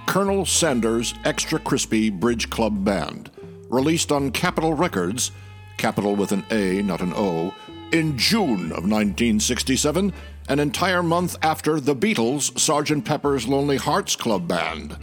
Colonel 0.06 0.46
Sanders 0.46 1.16
Extra 1.26 1.58
Crispy 1.58 2.12
Bridge 2.12 2.52
Club 2.52 2.86
Band, 2.86 3.32
released 3.70 4.12
on 4.12 4.30
Capitol 4.30 4.76
Records, 4.76 5.32
capital 5.78 6.16
with 6.16 6.32
an 6.32 6.46
A, 6.52 6.84
not 6.84 7.02
an 7.02 7.12
O, 7.16 7.56
in 7.92 8.16
June 8.20 8.72
of 8.72 8.84
1967, 8.86 10.14
an 10.48 10.60
entire 10.60 11.02
month 11.02 11.36
after 11.42 11.80
the 11.80 11.96
Beatles' 11.96 12.52
Sgt. 12.52 13.04
Pepper's 13.04 13.48
Lonely 13.48 13.78
Hearts 13.78 14.16
Club 14.16 14.48
Band. 14.48 14.96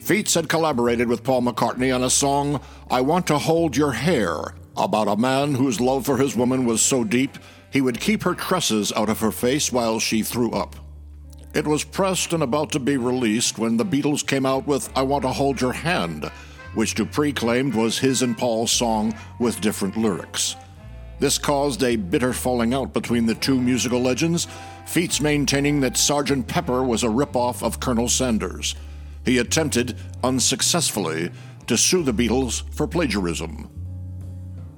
Feets 0.00 0.32
had 0.32 0.48
collaborated 0.48 1.06
with 1.06 1.22
Paul 1.22 1.42
McCartney 1.42 1.94
on 1.94 2.02
a 2.02 2.08
song, 2.08 2.62
I 2.90 3.02
Want 3.02 3.26
to 3.26 3.36
Hold 3.36 3.76
Your 3.76 3.92
Hair, 3.92 4.54
about 4.74 5.06
a 5.06 5.16
man 5.18 5.54
whose 5.54 5.82
love 5.82 6.06
for 6.06 6.16
his 6.16 6.34
woman 6.34 6.64
was 6.64 6.80
so 6.80 7.04
deep 7.04 7.36
he 7.70 7.82
would 7.82 8.00
keep 8.00 8.22
her 8.22 8.34
tresses 8.34 8.90
out 8.96 9.10
of 9.10 9.20
her 9.20 9.30
face 9.30 9.70
while 9.70 10.00
she 10.00 10.22
threw 10.22 10.52
up. 10.52 10.76
It 11.52 11.66
was 11.66 11.82
pressed 11.82 12.32
and 12.32 12.44
about 12.44 12.70
to 12.72 12.78
be 12.78 12.96
released 12.96 13.58
when 13.58 13.76
the 13.76 13.84
Beatles 13.84 14.24
came 14.24 14.46
out 14.46 14.68
with 14.68 14.88
I 14.96 15.02
Want 15.02 15.22
to 15.22 15.32
Hold 15.32 15.60
Your 15.60 15.72
Hand, 15.72 16.30
which 16.74 16.94
Dupris 16.94 17.34
claimed 17.34 17.74
was 17.74 17.98
his 17.98 18.22
and 18.22 18.38
Paul's 18.38 18.70
song 18.70 19.14
with 19.40 19.60
different 19.60 19.96
lyrics. 19.96 20.54
This 21.18 21.38
caused 21.38 21.82
a 21.82 21.96
bitter 21.96 22.32
falling 22.32 22.72
out 22.72 22.94
between 22.94 23.26
the 23.26 23.34
two 23.34 23.60
musical 23.60 24.00
legends, 24.00 24.46
Feets 24.86 25.20
maintaining 25.20 25.80
that 25.80 25.96
Sergeant 25.96 26.46
Pepper 26.46 26.82
was 26.82 27.02
a 27.02 27.08
ripoff 27.08 27.62
of 27.62 27.80
Colonel 27.80 28.08
Sanders. 28.08 28.74
He 29.24 29.38
attempted, 29.38 29.96
unsuccessfully, 30.24 31.30
to 31.66 31.76
sue 31.76 32.02
the 32.02 32.12
Beatles 32.12 32.62
for 32.74 32.86
plagiarism. 32.86 33.70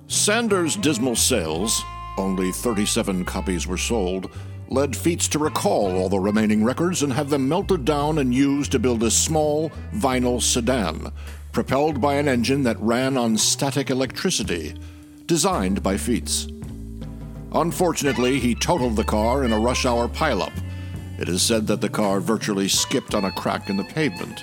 Sanders' 0.09 0.76
dismal 0.76 1.17
sales, 1.17 1.83
only 2.19 2.50
37 2.50 3.25
copies 3.25 3.67
were 3.67 3.79
sold, 3.79 4.31
led 4.73 4.97
Feets 4.97 5.29
to 5.29 5.38
recall 5.38 5.97
all 5.97 6.09
the 6.09 6.19
remaining 6.19 6.64
records 6.64 7.02
and 7.02 7.12
have 7.12 7.31
them 7.31 7.49
melted 7.49 7.85
down 7.85 8.19
and 8.19 8.35
used 8.35 8.73
to 8.73 8.79
build 8.79 9.02
a 9.02 9.11
small 9.11 9.71
vinyl 9.95 10.41
sedan, 10.41 11.12
propelled 11.52 12.00
by 12.00 12.14
an 12.14 12.26
engine 12.26 12.62
that 12.62 12.81
ran 12.81 13.17
on 13.17 13.37
static 13.37 13.91
electricity, 13.91 14.75
designed 15.26 15.83
by 15.83 15.97
Feets. 15.97 16.49
Unfortunately, 17.55 18.38
he 18.38 18.55
totaled 18.55 18.97
the 18.97 19.05
car 19.05 19.45
in 19.45 19.52
a 19.52 19.59
rush 19.59 19.85
hour 19.85 20.09
pileup. 20.09 20.52
It 21.19 21.29
is 21.29 21.43
said 21.43 21.67
that 21.67 21.83
the 21.83 21.88
car 21.91 22.21
virtually 22.21 22.69
skipped 22.69 23.14
on 23.14 23.26
a 23.26 23.33
crack 23.33 23.69
in 23.69 23.76
the 23.76 23.85
pavement. 23.85 24.43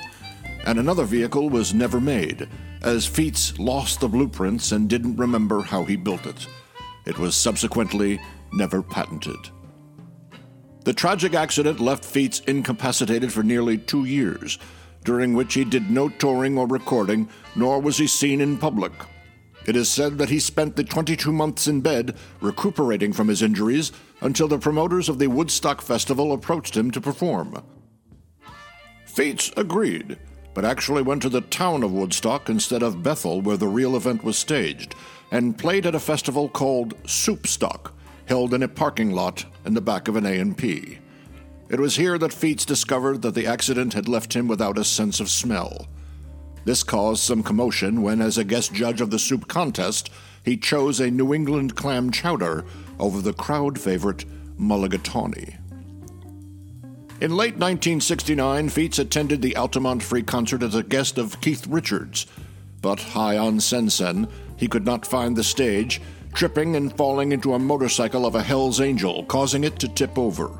And 0.66 0.78
another 0.78 1.06
vehicle 1.06 1.50
was 1.50 1.74
never 1.74 2.00
made, 2.00 2.48
as 2.84 3.08
Feets 3.08 3.58
lost 3.58 4.00
the 4.00 4.08
blueprints 4.08 4.72
and 4.72 4.88
didn't 4.88 5.18
remember 5.18 5.62
how 5.62 5.86
he 5.86 5.96
built 5.96 6.28
it. 6.28 6.48
It 7.06 7.18
was 7.18 7.36
subsequently 7.36 8.22
never 8.54 8.84
patented. 8.84 9.50
The 10.86 10.94
tragic 10.94 11.34
accident 11.34 11.80
left 11.80 12.06
Feets 12.06 12.40
incapacitated 12.42 13.34
for 13.34 13.44
nearly 13.44 13.78
two 13.78 14.06
years, 14.06 14.58
during 15.04 15.34
which 15.34 15.54
he 15.54 15.66
did 15.66 15.90
no 15.90 16.10
touring 16.10 16.58
or 16.58 16.68
recording, 16.68 17.30
nor 17.56 17.80
was 17.82 17.98
he 17.98 18.08
seen 18.08 18.40
in 18.42 18.58
public. 18.58 18.94
It 19.66 19.76
is 19.76 19.90
said 19.90 20.18
that 20.18 20.30
he 20.30 20.40
spent 20.40 20.76
the 20.76 20.84
22 20.84 21.32
months 21.32 21.68
in 21.68 21.82
bed 21.82 22.16
recuperating 22.42 23.14
from 23.14 23.28
his 23.28 23.42
injuries 23.42 23.92
until 24.22 24.48
the 24.48 24.58
promoters 24.58 25.10
of 25.10 25.20
the 25.20 25.28
Woodstock 25.28 25.82
Festival 25.82 26.32
approached 26.32 26.76
him 26.76 26.92
to 26.92 27.02
perform. 27.02 27.62
Feets 29.06 29.52
agreed, 29.58 30.18
but 30.54 30.64
actually 30.64 31.02
went 31.02 31.22
to 31.24 31.30
the 31.30 31.42
town 31.42 31.84
of 31.84 31.92
Woodstock 31.92 32.50
instead 32.50 32.82
of 32.82 33.04
Bethel, 33.04 33.42
where 33.42 33.58
the 33.58 33.68
real 33.68 33.96
event 33.96 34.24
was 34.24 34.38
staged, 34.38 34.96
and 35.30 35.58
played 35.58 35.86
at 35.86 35.94
a 35.94 36.00
festival 36.00 36.48
called 36.48 36.96
Soupstock, 37.04 37.92
held 38.30 38.54
in 38.54 38.62
a 38.62 38.68
parking 38.68 39.12
lot 39.12 39.44
in 39.66 39.74
the 39.74 39.82
back 39.82 40.08
of 40.08 40.16
an 40.16 40.26
A&P. 40.26 41.00
It 41.68 41.80
was 41.80 41.96
here 41.96 42.20
that 42.20 42.32
Feets 42.32 42.64
discovered 42.64 43.24
that 43.24 43.34
the 43.34 43.48
accident 43.48 43.96
had 43.96 44.08
left 44.08 44.36
him 44.36 44.48
without 44.48 44.78
a 44.78 44.84
sense 44.84 45.20
of 45.20 45.32
smell. 45.32 45.88
This 46.64 46.84
caused 46.84 47.24
some 47.24 47.42
commotion 47.42 48.04
when, 48.04 48.22
as 48.22 48.38
a 48.38 48.44
guest 48.44 48.72
judge 48.72 49.02
of 49.02 49.10
the 49.10 49.18
soup 49.18 49.48
contest, 49.48 50.12
he 50.46 50.58
chose 50.58 51.00
a 51.00 51.10
New 51.10 51.34
England 51.34 51.76
clam 51.76 52.12
chowder 52.12 52.66
over 53.00 53.20
the 53.20 53.34
crowd 53.34 53.80
favorite 53.80 54.26
mulligatawny. 54.60 55.56
In 57.22 57.36
late 57.36 57.56
1969, 57.56 58.70
Feets 58.70 59.00
attended 59.00 59.42
the 59.42 59.56
Altamont 59.56 60.04
Free 60.04 60.24
Concert 60.24 60.62
as 60.62 60.76
a 60.76 60.84
guest 60.84 61.18
of 61.18 61.42
Keith 61.42 61.66
Richards, 61.66 62.28
but 62.82 63.00
high 63.00 63.38
on 63.38 63.60
Sen-Sen, 63.60 64.28
he 64.56 64.68
could 64.68 64.86
not 64.86 65.06
find 65.06 65.36
the 65.36 65.44
stage, 65.44 66.00
tripping 66.34 66.76
and 66.76 66.96
falling 66.96 67.32
into 67.32 67.54
a 67.54 67.60
motorcycle 67.60 68.26
of 68.26 68.36
a 68.36 68.44
Hell's 68.44 68.80
Angel, 68.82 69.24
causing 69.26 69.64
it 69.64 69.80
to 69.80 69.88
tip 69.88 70.18
over. 70.18 70.52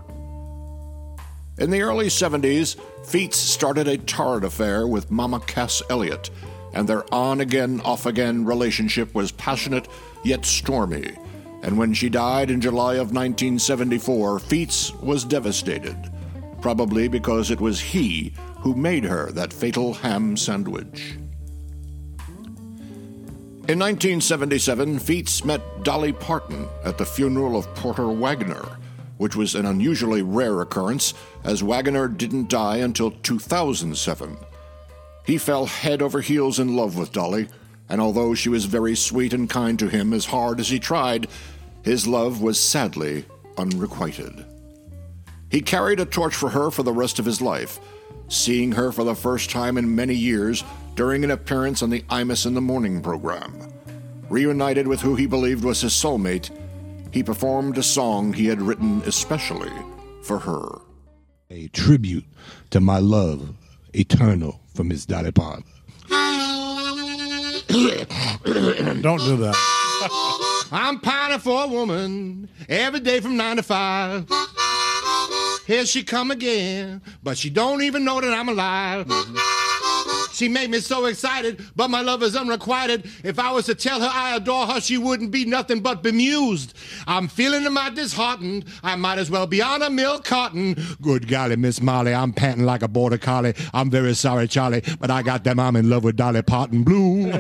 In 1.58 1.72
the 1.72 1.82
early 1.82 2.08
70s, 2.08 2.78
Feets 3.06 3.38
started 3.38 3.88
a 3.88 3.98
torrid 3.98 4.44
affair 4.44 4.88
with 4.88 5.12
Mama 5.12 5.42
Cass 5.42 5.82
Elliott, 5.90 6.30
and 6.74 6.88
their 6.88 7.04
on 7.14 7.42
again, 7.42 7.82
off 7.82 8.06
again 8.06 8.46
relationship 8.46 9.14
was 9.14 9.32
passionate 9.32 9.88
yet 10.24 10.46
stormy. 10.46 11.18
And 11.62 11.78
when 11.78 11.94
she 11.94 12.08
died 12.08 12.50
in 12.50 12.62
July 12.62 12.94
of 12.94 13.12
1974, 13.14 14.40
Feets 14.40 14.94
was 15.02 15.26
devastated, 15.26 15.98
probably 16.62 17.08
because 17.10 17.52
it 17.52 17.60
was 17.60 17.82
he 17.82 18.34
who 18.60 18.76
made 18.76 19.04
her 19.04 19.32
that 19.32 19.52
fatal 19.52 19.94
ham 19.94 20.38
sandwich. 20.38 21.18
In 23.70 23.78
1977, 23.78 24.98
Feets 24.98 25.46
met 25.46 25.84
Dolly 25.84 26.12
Parton 26.12 26.68
at 26.84 26.98
the 26.98 27.06
funeral 27.06 27.56
of 27.56 27.72
Porter 27.76 28.08
Wagoner, 28.08 28.68
which 29.18 29.36
was 29.36 29.54
an 29.54 29.68
unusually 29.68 30.24
rare 30.24 30.62
occurrence, 30.62 31.14
as 31.44 31.62
Wagoner 31.62 32.08
didn't 32.08 32.50
die 32.50 32.78
until 32.78 33.12
2007. 33.12 34.38
He 35.24 35.38
fell 35.38 35.68
head 35.68 36.02
over 36.02 36.20
heels 36.22 36.58
in 36.58 36.76
love 36.76 36.98
with 36.98 37.12
Dolly, 37.12 37.48
and 37.88 38.02
although 38.02 38.34
she 38.34 38.50
was 38.50 38.66
very 38.66 38.96
sweet 38.96 39.34
and 39.34 39.48
kind 39.48 39.78
to 39.78 39.88
him 39.88 40.14
as 40.14 40.26
hard 40.26 40.60
as 40.60 40.70
he 40.70 40.80
tried, 40.80 41.28
his 41.84 42.08
love 42.08 42.42
was 42.42 42.60
sadly 42.60 43.26
unrequited. 43.56 44.46
He 45.52 45.62
carried 45.62 46.00
a 46.00 46.06
torch 46.06 46.34
for 46.34 46.50
her 46.50 46.72
for 46.72 46.82
the 46.82 46.92
rest 46.92 47.20
of 47.20 47.26
his 47.26 47.40
life, 47.40 47.80
seeing 48.30 48.72
her 48.72 48.92
for 48.92 49.04
the 49.04 49.16
first 49.16 49.50
time 49.50 49.78
in 49.78 49.96
many 49.96 50.16
years 50.16 50.64
during 50.96 51.24
an 51.24 51.32
appearance 51.32 51.82
on 51.82 51.90
the 51.90 52.02
Imus 52.04 52.46
in 52.46 52.54
the 52.54 52.62
Morning 52.62 53.02
program. 53.02 53.54
Reunited 54.30 54.88
with 54.88 55.02
who 55.02 55.16
he 55.16 55.26
believed 55.26 55.64
was 55.64 55.82
his 55.82 55.94
soulmate, 55.94 56.50
he 57.12 57.24
performed 57.24 57.78
a 57.78 57.84
song 57.84 58.32
he 58.32 58.46
had 58.46 58.62
written 58.62 59.02
especially 59.06 59.72
for 60.24 60.40
her. 60.40 60.80
A 61.50 61.68
tribute 61.70 62.26
to 62.70 62.80
my 62.80 63.00
love, 63.00 63.56
eternal 63.94 64.62
for 64.74 64.84
Miss 64.84 65.06
Dolly 65.06 65.32
Parton. 65.32 65.66
Don't 69.02 69.20
do 69.20 69.38
that. 69.38 69.56
I'm 70.72 71.00
pining 71.00 71.40
for 71.40 71.64
a 71.64 71.68
woman 71.68 72.50
every 72.68 73.00
day 73.00 73.20
from 73.20 73.38
nine 73.38 73.56
to 73.56 73.64
five. 73.64 74.30
Here 75.70 75.86
she 75.86 76.02
come 76.02 76.32
again, 76.32 77.00
but 77.22 77.38
she 77.38 77.52
don't 77.52 77.84
even 77.84 78.04
know 78.04 78.20
that 78.20 78.34
I'm 78.34 78.50
alive. 78.50 79.06
She 80.34 80.50
made 80.50 80.72
me 80.72 80.80
so 80.80 81.06
excited, 81.06 81.64
but 81.76 81.92
my 81.92 82.02
love 82.02 82.24
is 82.24 82.36
unrequited. 82.36 83.08
If 83.24 83.38
I 83.38 83.52
was 83.52 83.68
to 83.68 83.76
tell 83.76 84.02
her 84.02 84.10
I 84.12 84.36
adore 84.36 84.66
her, 84.66 84.82
she 84.82 84.98
wouldn't 84.98 85.30
be 85.30 85.46
nothing 85.46 85.82
but 85.82 86.02
bemused. 86.02 86.76
I'm 87.06 87.28
feeling 87.28 87.72
my 87.72 87.92
disheartened. 87.92 88.66
I 88.82 88.96
might 88.96 89.20
as 89.20 89.30
well 89.30 89.46
be 89.46 89.62
on 89.62 89.84
a 89.84 89.92
milk 89.92 90.24
carton. 90.24 90.76
Good 91.04 91.28
golly, 91.28 91.56
Miss 91.56 91.84
Molly, 91.84 92.16
I'm 92.16 92.34
panting 92.34 92.66
like 92.66 92.82
a 92.82 92.88
border 92.88 93.20
collie. 93.20 93.54
I'm 93.72 93.92
very 93.92 94.16
sorry, 94.16 94.48
Charlie, 94.48 94.82
but 95.00 95.12
I 95.12 95.22
got 95.22 95.44
them. 95.44 95.60
I'm 95.60 95.76
in 95.76 95.88
love 95.88 96.04
with 96.04 96.16
Dolly 96.16 96.42
Parton 96.42 96.82
Blue. 96.82 97.32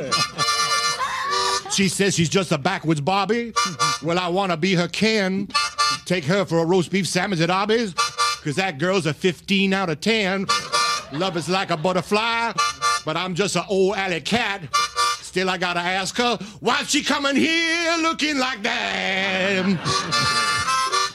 She 1.72 1.88
says 1.88 2.14
she's 2.14 2.30
just 2.30 2.52
a 2.52 2.60
backwards 2.60 3.02
Bobby. 3.02 3.54
Well, 4.04 4.20
I 4.20 4.28
want 4.28 4.52
to 4.52 4.58
be 4.58 4.76
her 4.76 4.88
Ken. 4.88 5.48
Take 6.06 6.26
her 6.26 6.46
for 6.46 6.60
a 6.60 6.66
roast 6.66 6.92
beef 6.92 7.08
sandwich 7.08 7.40
at 7.40 7.50
Arby's. 7.50 7.96
Cause 8.44 8.56
that 8.56 8.78
girl's 8.78 9.06
a 9.06 9.14
15 9.14 9.74
out 9.74 9.90
of 9.90 10.00
10. 10.00 10.48
Love 11.12 11.36
is 11.36 11.50
like 11.50 11.72
a 11.72 11.78
butterfly, 11.78 12.54
but 13.06 13.18
I'm 13.18 13.36
just 13.36 13.56
an 13.56 13.64
old 13.70 13.96
alley 13.96 14.22
cat. 14.22 14.62
Still, 15.22 15.50
I 15.50 15.58
gotta 15.58 15.80
ask 15.82 16.18
her, 16.18 16.38
why 16.60 16.84
she 16.84 17.04
coming 17.04 17.36
here 17.36 17.96
looking 18.02 18.38
like 18.38 18.64
that? 18.64 19.64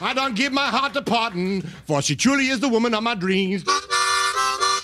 I 0.01 0.13
don't 0.13 0.35
give 0.35 0.53
my 0.53 0.67
heart 0.67 0.93
to 0.93 1.01
Parton, 1.01 1.61
for 1.61 2.01
she 2.01 2.15
truly 2.15 2.49
is 2.49 2.59
the 2.59 2.69
woman 2.69 2.93
of 2.93 3.03
my 3.03 3.15
dreams. 3.15 3.65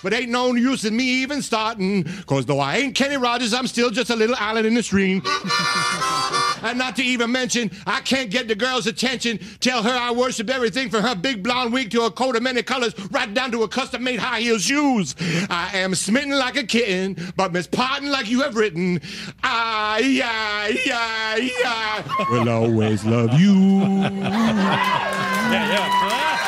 But 0.03 0.13
ain't 0.13 0.29
no 0.29 0.53
use 0.53 0.85
in 0.85 0.95
me 0.95 1.03
even 1.21 1.41
starting, 1.41 2.03
cause 2.25 2.45
though 2.45 2.59
I 2.59 2.77
ain't 2.77 2.95
Kenny 2.95 3.17
Rogers, 3.17 3.53
I'm 3.53 3.67
still 3.67 3.89
just 3.89 4.09
a 4.09 4.15
little 4.15 4.35
island 4.39 4.65
in 4.65 4.73
the 4.73 4.83
stream. 4.83 5.21
and 6.63 6.77
not 6.77 6.95
to 6.95 7.03
even 7.03 7.31
mention, 7.31 7.71
I 7.85 8.01
can't 8.01 8.29
get 8.29 8.47
the 8.47 8.55
girl's 8.55 8.87
attention. 8.87 9.39
Tell 9.59 9.83
her 9.83 9.91
I 9.91 10.11
worship 10.11 10.49
everything 10.49 10.89
from 10.89 11.03
her 11.03 11.15
big 11.15 11.43
blonde 11.43 11.73
wig 11.73 11.91
to 11.91 12.01
her 12.01 12.09
coat 12.09 12.35
of 12.35 12.43
many 12.43 12.63
colors, 12.63 12.93
right 13.11 13.31
down 13.33 13.51
to 13.51 13.61
her 13.61 13.67
custom 13.67 14.03
made 14.03 14.19
high 14.19 14.41
heel 14.41 14.57
shoes. 14.57 15.15
I 15.49 15.77
am 15.77 15.95
smitten 15.95 16.31
like 16.31 16.57
a 16.57 16.63
kitten, 16.63 17.33
but 17.35 17.53
Miss 17.53 17.67
Parton, 17.67 18.11
like 18.11 18.27
you 18.29 18.41
have 18.41 18.55
written, 18.55 19.01
I, 19.43 20.21
I, 20.23 20.79
I, 20.93 21.51
I 21.65 22.31
will 22.31 22.49
always 22.49 23.05
love 23.05 23.39
you. 23.39 23.81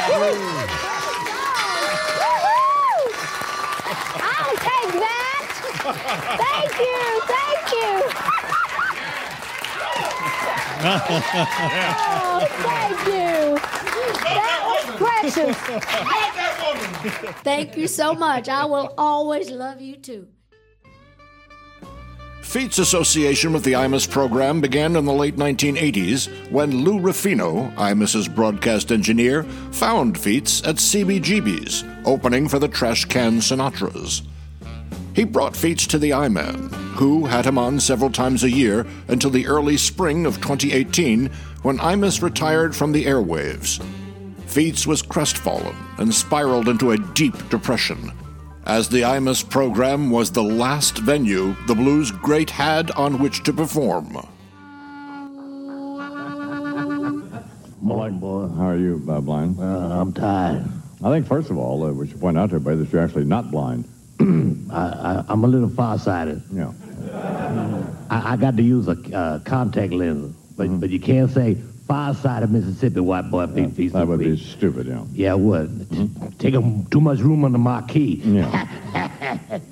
I'll 0.06 0.63
Thank 6.18 6.80
you. 6.80 7.22
Thank 7.26 7.72
you. 7.72 7.94
oh, 10.86 12.48
thank 12.50 13.00
you. 13.08 13.58
That 14.24 14.62
was 14.68 14.86
precious. 14.98 15.58
Thank 17.44 17.78
you 17.78 17.88
so 17.88 18.14
much. 18.14 18.50
I 18.50 18.66
will 18.66 18.94
always 18.98 19.50
love 19.50 19.82
you 19.82 19.96
too. 19.96 20.28
Feets' 22.42 22.78
association 22.78 23.52
with 23.52 23.64
the 23.64 23.74
Imus 23.74 24.08
program 24.08 24.62
began 24.62 24.96
in 24.96 25.06
the 25.06 25.14
late 25.14 25.38
1980s 25.38 26.52
when 26.52 26.84
Lou 26.84 27.00
Rufino, 27.00 27.72
Imus's 27.78 28.28
broadcast 28.28 28.92
engineer, 28.92 29.44
found 29.72 30.20
Feets 30.20 30.62
at 30.68 30.76
CBGB's, 30.76 31.84
opening 32.06 32.48
for 32.48 32.60
the 32.60 32.68
Trash 32.68 33.06
Can 33.06 33.40
Sinatras. 33.40 34.22
He 35.16 35.24
brought 35.26 35.56
Feets 35.56 35.86
to 35.88 36.00
the 36.00 36.14
I-Man, 36.14 36.70
who 36.96 37.26
had 37.26 37.46
him 37.46 37.58
on 37.60 37.80
several 37.80 38.10
times 38.10 38.44
a 38.44 38.50
year 38.50 38.86
until 39.08 39.30
the 39.30 39.46
early 39.46 39.78
spring 39.78 40.26
of 40.26 40.38
2018 40.38 41.28
when 41.62 41.78
Imus 41.78 42.24
retired 42.24 42.76
from 42.76 42.92
the 42.92 43.06
airwaves. 43.06 43.80
Feets 44.48 44.88
was 44.88 45.04
crestfallen 45.04 45.76
and 46.00 46.14
spiraled 46.14 46.68
into 46.68 46.92
a 46.92 46.98
deep 46.98 47.36
depression, 47.50 48.12
as 48.66 48.90
the 48.90 49.02
Imus 49.02 49.48
program 49.48 50.10
was 50.10 50.32
the 50.32 50.44
last 50.44 50.98
venue 50.98 51.56
the 51.68 51.76
Blues 51.76 52.10
great 52.10 52.50
had 52.50 52.90
on 52.92 53.20
which 53.20 53.44
to 53.44 53.54
perform. 53.54 54.14
Morning, 57.82 58.18
boy. 58.20 58.48
How 58.48 58.70
are 58.70 58.78
you, 58.78 59.04
uh, 59.10 59.22
blind? 59.22 59.60
Uh, 59.60 60.02
I'm 60.02 60.12
tired. 60.14 60.66
I 61.04 61.10
think, 61.10 61.28
first 61.28 61.52
of 61.52 61.58
all, 61.58 61.84
uh, 61.84 61.92
we 61.92 62.08
should 62.08 62.20
point 62.20 62.38
out 62.38 62.50
to 62.50 62.56
everybody 62.56 62.78
that 62.78 62.92
you're 62.92 63.04
actually 63.04 63.26
not 63.26 63.52
blind. 63.52 63.86
I, 64.72 64.82
I, 64.82 65.24
I'm 65.30 65.44
a 65.44 65.48
little 65.48 65.70
farsighted. 65.70 66.42
Yeah. 66.52 66.72
I, 68.10 68.34
I 68.34 68.38
got 68.38 68.58
to 68.58 68.64
use 68.64 68.88
a 68.88 68.98
uh, 69.16 69.40
contact 69.40 69.94
lens, 69.94 70.36
but 70.58 70.68
Mm-hmm. 70.68 70.80
but 70.80 70.90
you 70.92 71.00
can't 71.00 71.30
say 71.32 71.56
farsighted 71.88 72.52
Mississippi 72.52 73.00
white 73.00 73.30
boy 73.32 73.48
feet 73.48 73.72
feet. 73.74 73.94
That 73.94 74.08
would 74.08 74.20
be 74.20 74.38
stupid, 74.38 74.86
yeah. 74.88 75.04
Yeah, 75.14 75.34
it 75.34 75.40
would. 75.40 75.88
Take 76.40 76.54
'em 76.54 76.86
too 76.86 77.02
much 77.02 77.20
room 77.20 77.44
on 77.44 77.52
the 77.52 77.58
marquee. 77.58 78.22
Yeah. 78.24 79.60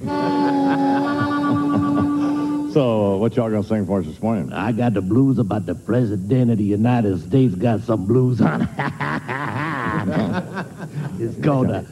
So, 2.74 3.18
what 3.18 3.36
y'all 3.36 3.50
gonna 3.50 3.64
sing 3.64 3.86
for 3.86 4.00
us 4.00 4.06
this 4.06 4.22
morning? 4.22 4.54
I 4.54 4.72
got 4.72 4.94
the 4.94 5.02
blues 5.02 5.40
about 5.40 5.66
the 5.66 5.76
president 5.76 6.52
of 6.52 6.58
the 6.58 6.64
United 6.64 7.20
States. 7.20 7.54
Got 7.54 7.82
some 7.82 8.06
blues 8.06 8.40
on. 8.40 8.62
it's 11.20 11.44
called 11.44 11.70
uh, 11.70 11.84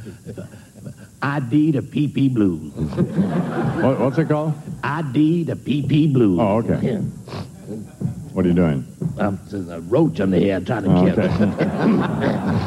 ID 1.21 1.71
the 1.71 1.81
PP 1.81 2.33
Blues. 2.33 2.71
What, 3.83 3.99
what's 3.99 4.17
it 4.17 4.27
called? 4.29 4.53
ID 4.83 5.43
the 5.43 5.55
PP 5.55 6.13
Blues. 6.13 6.39
Oh, 6.39 6.57
okay. 6.57 6.79
Yeah. 6.81 6.99
What 8.33 8.45
are 8.45 8.49
you 8.49 8.53
doing? 8.55 8.85
Um, 9.17 9.39
there's 9.49 9.67
a 9.69 9.81
roach 9.81 10.19
under 10.21 10.37
here 10.37 10.59
trying 10.61 10.83
to 10.83 10.91
Oh, 10.91 11.05
kill 11.05 11.19
okay. 11.19 12.59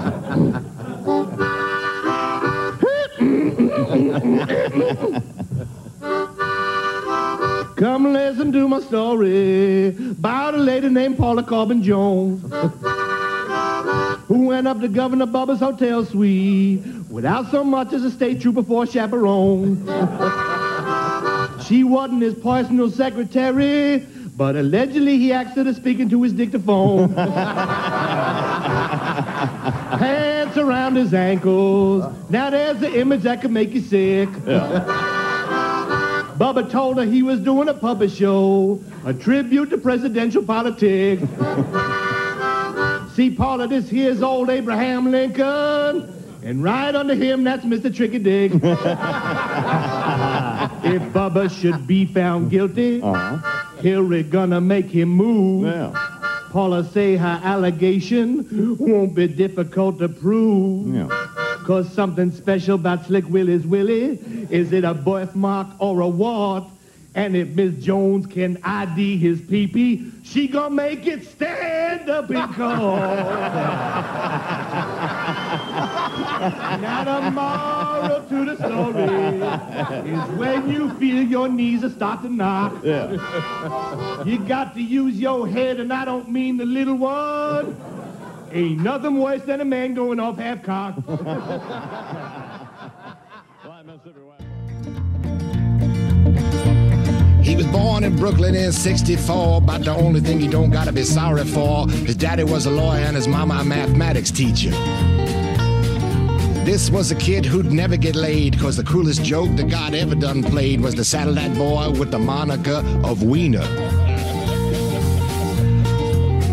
Come 7.76 8.12
listen 8.12 8.52
to 8.52 8.68
my 8.68 8.80
story 8.80 9.88
about 9.88 10.54
a 10.54 10.58
lady 10.58 10.88
named 10.88 11.16
Paula 11.18 11.42
Corbin 11.42 11.82
Jones 11.82 12.42
who 14.26 14.46
went 14.46 14.66
up 14.66 14.80
to 14.80 14.88
Governor 14.88 15.26
Bubba's 15.26 15.60
hotel 15.60 16.04
suite 16.04 16.82
without 17.10 17.50
so 17.50 17.62
much 17.62 17.92
as 17.92 18.04
a 18.04 18.10
state 18.10 18.40
trooper 18.40 18.62
for 18.62 18.84
a 18.84 18.86
chaperone. 18.86 19.76
she 21.66 21.84
wasn't 21.84 22.22
his 22.22 22.34
personal 22.34 22.90
secretary, 22.90 24.06
but 24.36 24.56
allegedly 24.56 25.18
he 25.18 25.32
asked 25.32 25.56
her 25.56 25.64
to 25.64 25.74
speak 25.74 25.98
into 25.98 26.22
his 26.22 26.32
dictaphone. 26.32 27.14
Pants 29.98 30.56
around 30.56 30.96
his 30.96 31.12
ankles. 31.12 32.04
Now 32.30 32.48
there's 32.50 32.78
the 32.78 32.98
image 32.98 33.22
that 33.22 33.42
could 33.42 33.50
make 33.50 33.72
you 33.72 33.80
sick. 33.80 34.30
Bubba 36.38 36.70
told 36.70 36.96
her 36.96 37.04
he 37.04 37.22
was 37.22 37.38
doing 37.40 37.68
a 37.68 37.74
puppet 37.74 38.10
show, 38.10 38.80
a 39.04 39.12
tribute 39.12 39.70
to 39.70 39.78
presidential 39.78 40.42
politics. 40.42 41.22
See, 43.22 43.30
Paula, 43.30 43.68
this 43.68 43.88
here's 43.88 44.20
old 44.20 44.50
Abraham 44.50 45.12
Lincoln, 45.12 46.12
and 46.42 46.60
right 46.60 46.92
under 46.92 47.14
him, 47.14 47.44
that's 47.44 47.64
Mr. 47.64 47.94
Tricky 47.94 48.18
Dick. 48.18 48.50
if 48.54 48.60
Bubba 51.12 51.48
should 51.48 51.86
be 51.86 52.04
found 52.04 52.50
guilty, 52.50 53.00
uh-huh. 53.00 53.36
Hillary 53.80 54.24
gonna 54.24 54.60
make 54.60 54.86
him 54.86 55.10
move. 55.10 55.72
Paula 56.50 56.82
say 56.82 57.14
her 57.14 57.40
allegation 57.44 58.76
won't 58.80 59.14
be 59.14 59.28
difficult 59.28 60.00
to 60.00 60.08
prove. 60.08 61.08
Cause 61.64 61.92
something 61.92 62.32
special 62.32 62.74
about 62.74 63.06
Slick 63.06 63.28
Willie's 63.28 63.64
Willie. 63.64 64.18
Is 64.50 64.72
it 64.72 64.82
a 64.82 64.94
birthmark 64.94 65.68
or 65.78 66.00
a 66.00 66.08
wart? 66.08 66.64
And 67.14 67.36
if 67.36 67.48
Miss 67.48 67.74
Jones 67.84 68.26
can 68.26 68.58
ID 68.62 69.18
his 69.18 69.40
pee-pee, 69.42 70.10
she 70.22 70.48
gonna 70.48 70.74
make 70.74 71.06
it 71.06 71.24
stand 71.24 72.08
up 72.08 72.30
and 72.30 72.54
court. 72.54 73.00
now 76.80 77.04
the 77.04 77.30
moral 77.30 78.22
to 78.28 78.44
the 78.46 78.56
story 78.56 80.10
is 80.10 80.38
when 80.38 80.70
you 80.70 80.90
feel 80.94 81.22
your 81.22 81.48
knees 81.48 81.84
are 81.84 81.90
start 81.90 82.22
to 82.22 82.30
knock. 82.30 82.82
You 84.26 84.38
got 84.46 84.74
to 84.74 84.82
use 84.82 85.20
your 85.20 85.46
head, 85.46 85.80
and 85.80 85.92
I 85.92 86.06
don't 86.06 86.30
mean 86.30 86.56
the 86.56 86.64
little 86.64 86.96
one. 86.96 87.76
Ain't 88.52 88.80
nothing 88.80 89.18
worse 89.18 89.42
than 89.42 89.60
a 89.60 89.64
man 89.64 89.94
going 89.94 90.20
off 90.20 90.38
half 90.38 90.62
born 97.72 98.04
in 98.04 98.14
Brooklyn 98.16 98.54
in 98.54 98.70
64, 98.70 99.62
but 99.62 99.84
the 99.84 99.90
only 99.90 100.20
thing 100.20 100.38
he 100.38 100.46
don't 100.46 100.70
gotta 100.70 100.92
be 100.92 101.02
sorry 101.02 101.44
for, 101.44 101.88
his 101.88 102.16
daddy 102.16 102.44
was 102.44 102.66
a 102.66 102.70
lawyer 102.70 103.00
and 103.00 103.16
his 103.16 103.26
mama 103.26 103.54
a 103.54 103.64
mathematics 103.64 104.30
teacher. 104.30 104.70
This 106.64 106.90
was 106.90 107.10
a 107.10 107.14
kid 107.14 107.46
who'd 107.46 107.72
never 107.72 107.96
get 107.96 108.14
laid, 108.14 108.58
cause 108.60 108.76
the 108.76 108.84
coolest 108.84 109.24
joke 109.24 109.50
that 109.56 109.70
God 109.70 109.94
ever 109.94 110.14
done 110.14 110.42
played 110.42 110.80
was 110.80 110.94
the 110.94 111.04
satellite 111.04 111.54
boy 111.54 111.90
with 111.98 112.10
the 112.10 112.18
moniker 112.18 112.84
of 113.04 113.22
Wiener. 113.22 113.64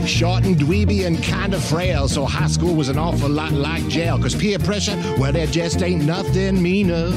Short 0.08 0.46
and 0.46 0.58
dweeby 0.58 1.06
and 1.06 1.22
kind 1.24 1.54
of 1.54 1.64
frail, 1.64 2.08
so 2.08 2.26
high 2.26 2.48
school 2.48 2.74
was 2.74 2.90
an 2.90 2.98
awful 2.98 3.30
lot 3.30 3.52
like 3.52 3.88
jail, 3.90 4.18
cause 4.18 4.36
peer 4.36 4.58
pressure, 4.58 4.96
well, 5.18 5.34
there 5.34 5.48
just 5.48 5.84
ain't 5.84 6.06
nothing 6.06 6.62
meaner. 6.62 7.12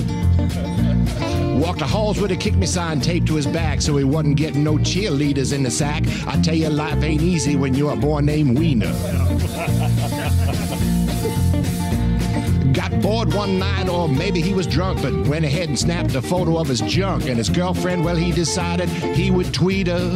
Walked 1.62 1.78
the 1.78 1.86
halls 1.86 2.20
with 2.20 2.32
a 2.32 2.36
kick 2.36 2.56
me 2.56 2.66
sign 2.66 3.00
taped 3.00 3.28
to 3.28 3.36
his 3.36 3.46
back 3.46 3.80
so 3.80 3.96
he 3.96 4.02
wasn't 4.02 4.36
getting 4.36 4.64
no 4.64 4.78
cheerleaders 4.78 5.52
in 5.52 5.62
the 5.62 5.70
sack. 5.70 6.02
I 6.26 6.36
tell 6.42 6.56
you, 6.56 6.68
life 6.68 7.00
ain't 7.04 7.22
easy 7.22 7.54
when 7.54 7.72
you're 7.72 7.92
a 7.92 7.96
boy 7.96 8.18
named 8.18 8.58
Wiener. 8.58 8.86
Got 12.72 13.00
bored 13.00 13.32
one 13.32 13.60
night, 13.60 13.88
or 13.88 14.08
maybe 14.08 14.40
he 14.40 14.54
was 14.54 14.66
drunk, 14.66 15.02
but 15.02 15.12
went 15.28 15.44
ahead 15.44 15.68
and 15.68 15.78
snapped 15.78 16.16
a 16.16 16.22
photo 16.22 16.58
of 16.58 16.66
his 16.66 16.80
junk. 16.80 17.28
And 17.28 17.38
his 17.38 17.48
girlfriend, 17.48 18.04
well, 18.04 18.16
he 18.16 18.32
decided 18.32 18.88
he 18.88 19.30
would 19.30 19.54
tweet 19.54 19.86
her. 19.86 20.10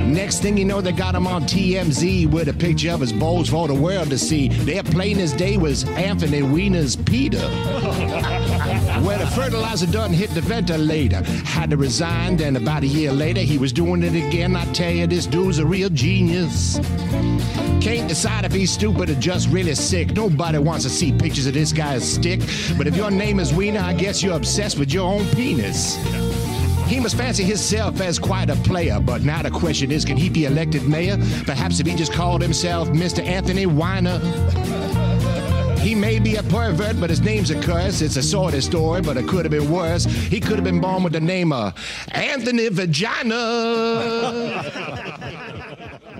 Next 0.06 0.40
thing 0.40 0.58
you 0.58 0.64
know, 0.64 0.80
they 0.80 0.90
got 0.90 1.14
him 1.14 1.28
on 1.28 1.44
TMZ 1.44 2.26
with 2.26 2.48
a 2.48 2.52
picture 2.52 2.90
of 2.90 3.00
his 3.00 3.12
balls 3.12 3.48
for 3.48 3.68
the 3.68 3.74
world 3.74 4.10
to 4.10 4.18
see. 4.18 4.48
Their 4.48 4.82
plainest 4.82 5.36
day 5.36 5.56
was 5.56 5.84
Anthony 5.90 6.42
Wiener's 6.42 6.96
Peter. 6.96 7.38
Where 9.04 9.18
the 9.18 9.26
fertilizer 9.26 9.86
done 9.86 10.12
hit 10.12 10.30
the 10.30 10.40
ventilator. 10.40 11.22
Had 11.44 11.70
to 11.70 11.76
resign, 11.76 12.36
then 12.36 12.56
about 12.56 12.82
a 12.82 12.86
year 12.86 13.12
later, 13.12 13.40
he 13.40 13.58
was 13.58 13.72
doing 13.72 14.02
it 14.02 14.14
again. 14.14 14.56
I 14.56 14.64
tell 14.72 14.92
you, 14.92 15.06
this 15.06 15.26
dude's 15.26 15.58
a 15.58 15.66
real 15.66 15.90
genius. 15.90 16.78
Can't 17.80 18.08
decide 18.08 18.44
if 18.44 18.52
he's 18.52 18.70
stupid 18.70 19.10
or 19.10 19.14
just 19.14 19.48
really 19.48 19.74
sick. 19.74 20.14
Nobody 20.14 20.58
wants 20.58 20.84
to 20.84 20.90
see 20.90 21.12
pictures 21.12 21.46
of 21.46 21.54
this 21.54 21.72
guy's 21.72 22.10
stick. 22.10 22.40
But 22.76 22.86
if 22.86 22.96
your 22.96 23.10
name 23.10 23.40
is 23.40 23.52
Wiener, 23.52 23.80
I 23.80 23.94
guess 23.94 24.22
you're 24.22 24.36
obsessed 24.36 24.78
with 24.78 24.92
your 24.92 25.10
own 25.10 25.26
penis. 25.28 25.96
He 26.86 26.98
must 26.98 27.16
fancy 27.16 27.44
himself 27.44 28.00
as 28.00 28.18
quite 28.18 28.50
a 28.50 28.56
player, 28.56 28.98
but 28.98 29.22
now 29.22 29.42
the 29.42 29.50
question 29.50 29.92
is, 29.92 30.04
can 30.04 30.16
he 30.16 30.28
be 30.28 30.44
elected 30.44 30.82
mayor? 30.88 31.16
Perhaps 31.46 31.78
if 31.78 31.86
he 31.86 31.94
just 31.94 32.12
called 32.12 32.42
himself 32.42 32.88
Mr. 32.88 33.24
Anthony 33.24 33.64
Weiner. 33.66 34.20
He 35.80 35.94
may 35.94 36.18
be 36.18 36.36
a 36.36 36.42
pervert, 36.42 37.00
but 37.00 37.10
his 37.10 37.20
name's 37.20 37.50
a 37.50 37.60
curse. 37.60 38.00
It's 38.02 38.16
a 38.16 38.22
sordid 38.22 38.62
story, 38.62 39.00
but 39.00 39.16
it 39.16 39.26
could 39.26 39.44
have 39.44 39.50
been 39.52 39.70
worse. 39.70 40.04
He 40.04 40.38
could 40.40 40.56
have 40.56 40.64
been 40.64 40.80
born 40.80 41.02
with 41.02 41.12
the 41.14 41.20
name 41.20 41.52
of 41.52 41.74
Anthony 42.12 42.68
Vagina. 42.68 43.36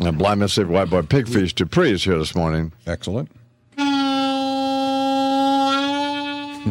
And 0.01 0.17
blind 0.17 0.41
Mississippi 0.41 0.71
White 0.71 0.89
Boy 0.89 1.03
Pigfish 1.03 1.53
Dupris 1.53 1.91
is 1.93 2.05
here 2.05 2.17
this 2.17 2.35
morning. 2.35 2.73
Excellent. 2.87 3.31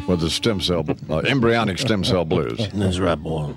With 0.08 0.21
the 0.21 0.30
stem 0.32 0.60
cell, 0.62 0.84
uh, 1.10 1.19
embryonic 1.19 1.78
stem 1.78 2.04
cell 2.04 2.25
blues. 2.25 2.67
That's 2.73 2.97
right, 2.97 3.13
boy. 3.15 3.54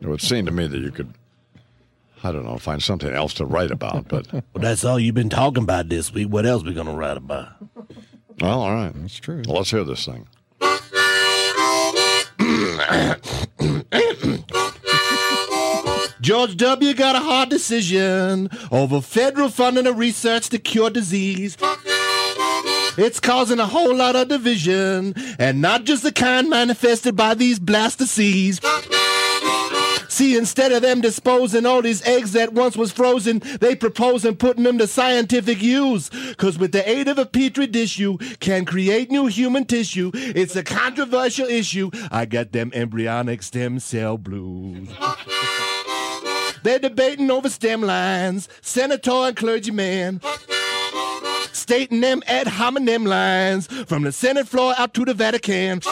It 0.00 0.06
would 0.06 0.20
seem 0.20 0.46
to 0.46 0.52
me 0.52 0.68
that 0.68 0.78
you 0.78 0.92
could, 0.92 1.12
I 2.22 2.30
don't 2.30 2.44
know, 2.44 2.56
find 2.58 2.80
something 2.80 3.12
else 3.12 3.34
to 3.34 3.44
write 3.44 3.72
about, 3.72 4.06
but. 4.08 4.32
Well, 4.32 4.42
that's 4.54 4.84
all 4.84 4.98
you've 5.00 5.14
been 5.16 5.28
talking 5.30 5.64
about 5.64 5.88
this 5.88 6.12
week. 6.12 6.28
What 6.28 6.46
else 6.46 6.62
we 6.62 6.72
gonna 6.72 6.94
write 6.94 7.16
about? 7.16 7.48
Well, 8.40 8.60
all 8.60 8.74
right. 8.74 8.92
That's 8.94 9.16
true. 9.16 9.42
Well, 9.46 9.56
let's 9.56 9.70
hear 9.70 9.84
this 9.84 10.04
thing. 10.04 10.26
George 16.20 16.56
W. 16.56 16.94
got 16.94 17.14
a 17.14 17.20
hard 17.20 17.50
decision 17.50 18.50
over 18.72 19.00
federal 19.00 19.48
funding 19.48 19.86
of 19.86 19.96
research 19.96 20.48
to 20.48 20.58
cure 20.58 20.90
disease. 20.90 21.56
It's 22.98 23.20
causing 23.20 23.60
a 23.60 23.66
whole 23.66 23.94
lot 23.94 24.16
of 24.16 24.28
division, 24.28 25.14
and 25.38 25.60
not 25.60 25.84
just 25.84 26.02
the 26.02 26.10
kind 26.12 26.50
manifested 26.50 27.14
by 27.14 27.34
these 27.34 27.60
blastocysts. 27.60 28.60
See, 30.16 30.34
instead 30.34 30.72
of 30.72 30.80
them 30.80 31.02
disposing 31.02 31.66
all 31.66 31.82
these 31.82 32.02
eggs 32.06 32.32
that 32.32 32.54
once 32.54 32.74
was 32.74 32.90
frozen, 32.90 33.42
they 33.60 33.76
proposing 33.76 34.34
putting 34.34 34.64
them 34.64 34.78
to 34.78 34.86
scientific 34.86 35.60
use. 35.60 36.08
Cause 36.38 36.58
with 36.58 36.72
the 36.72 36.88
aid 36.88 37.06
of 37.06 37.18
a 37.18 37.26
petri 37.26 37.66
dish, 37.66 37.98
you 37.98 38.16
can 38.40 38.64
create 38.64 39.10
new 39.10 39.26
human 39.26 39.66
tissue. 39.66 40.10
It's 40.14 40.56
a 40.56 40.64
controversial 40.64 41.46
issue. 41.46 41.90
I 42.10 42.24
got 42.24 42.52
them 42.52 42.70
embryonic 42.72 43.42
stem 43.42 43.78
cell 43.78 44.16
blues. 44.16 44.88
They're 46.62 46.78
debating 46.78 47.30
over 47.30 47.50
stem 47.50 47.82
lines, 47.82 48.48
senator 48.62 49.10
and 49.10 49.36
clergyman. 49.36 50.22
Stating 51.52 52.00
them 52.00 52.22
ad 52.26 52.46
hominem 52.46 53.04
lines 53.04 53.66
from 53.66 54.04
the 54.04 54.12
Senate 54.12 54.48
floor 54.48 54.72
out 54.78 54.94
to 54.94 55.04
the 55.04 55.12
Vatican. 55.12 55.82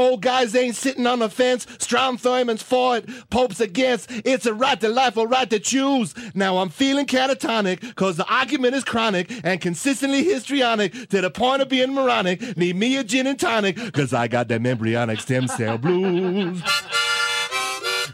Old 0.00 0.22
guys 0.22 0.54
ain't 0.54 0.76
sitting 0.76 1.06
on 1.06 1.18
the 1.18 1.28
fence. 1.28 1.66
Strom 1.78 2.16
Thurmond's 2.16 2.62
for 2.62 2.96
it, 2.96 3.06
Pope's 3.28 3.60
against. 3.60 4.10
It's 4.24 4.46
a 4.46 4.54
right 4.54 4.80
to 4.80 4.88
life, 4.88 5.18
a 5.18 5.26
right 5.26 5.48
to 5.50 5.58
choose. 5.58 6.14
Now 6.34 6.56
I'm 6.56 6.70
feeling 6.70 7.04
catatonic, 7.04 7.94
cause 7.96 8.16
the 8.16 8.26
argument 8.26 8.74
is 8.74 8.82
chronic 8.82 9.30
and 9.44 9.60
consistently 9.60 10.24
histrionic 10.24 11.10
to 11.10 11.20
the 11.20 11.30
point 11.30 11.60
of 11.60 11.68
being 11.68 11.92
moronic. 11.92 12.56
Need 12.56 12.76
me 12.76 12.96
a 12.96 13.04
gin 13.04 13.26
and 13.26 13.38
tonic, 13.38 13.76
cause 13.92 14.14
I 14.14 14.26
got 14.26 14.48
them 14.48 14.64
embryonic 14.64 15.20
stem 15.20 15.46
cell 15.48 15.76
blues. 15.76 16.62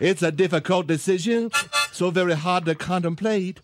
It's 0.00 0.22
a 0.22 0.32
difficult 0.32 0.88
decision, 0.88 1.52
so 1.92 2.10
very 2.10 2.34
hard 2.34 2.64
to 2.64 2.74
contemplate. 2.74 3.60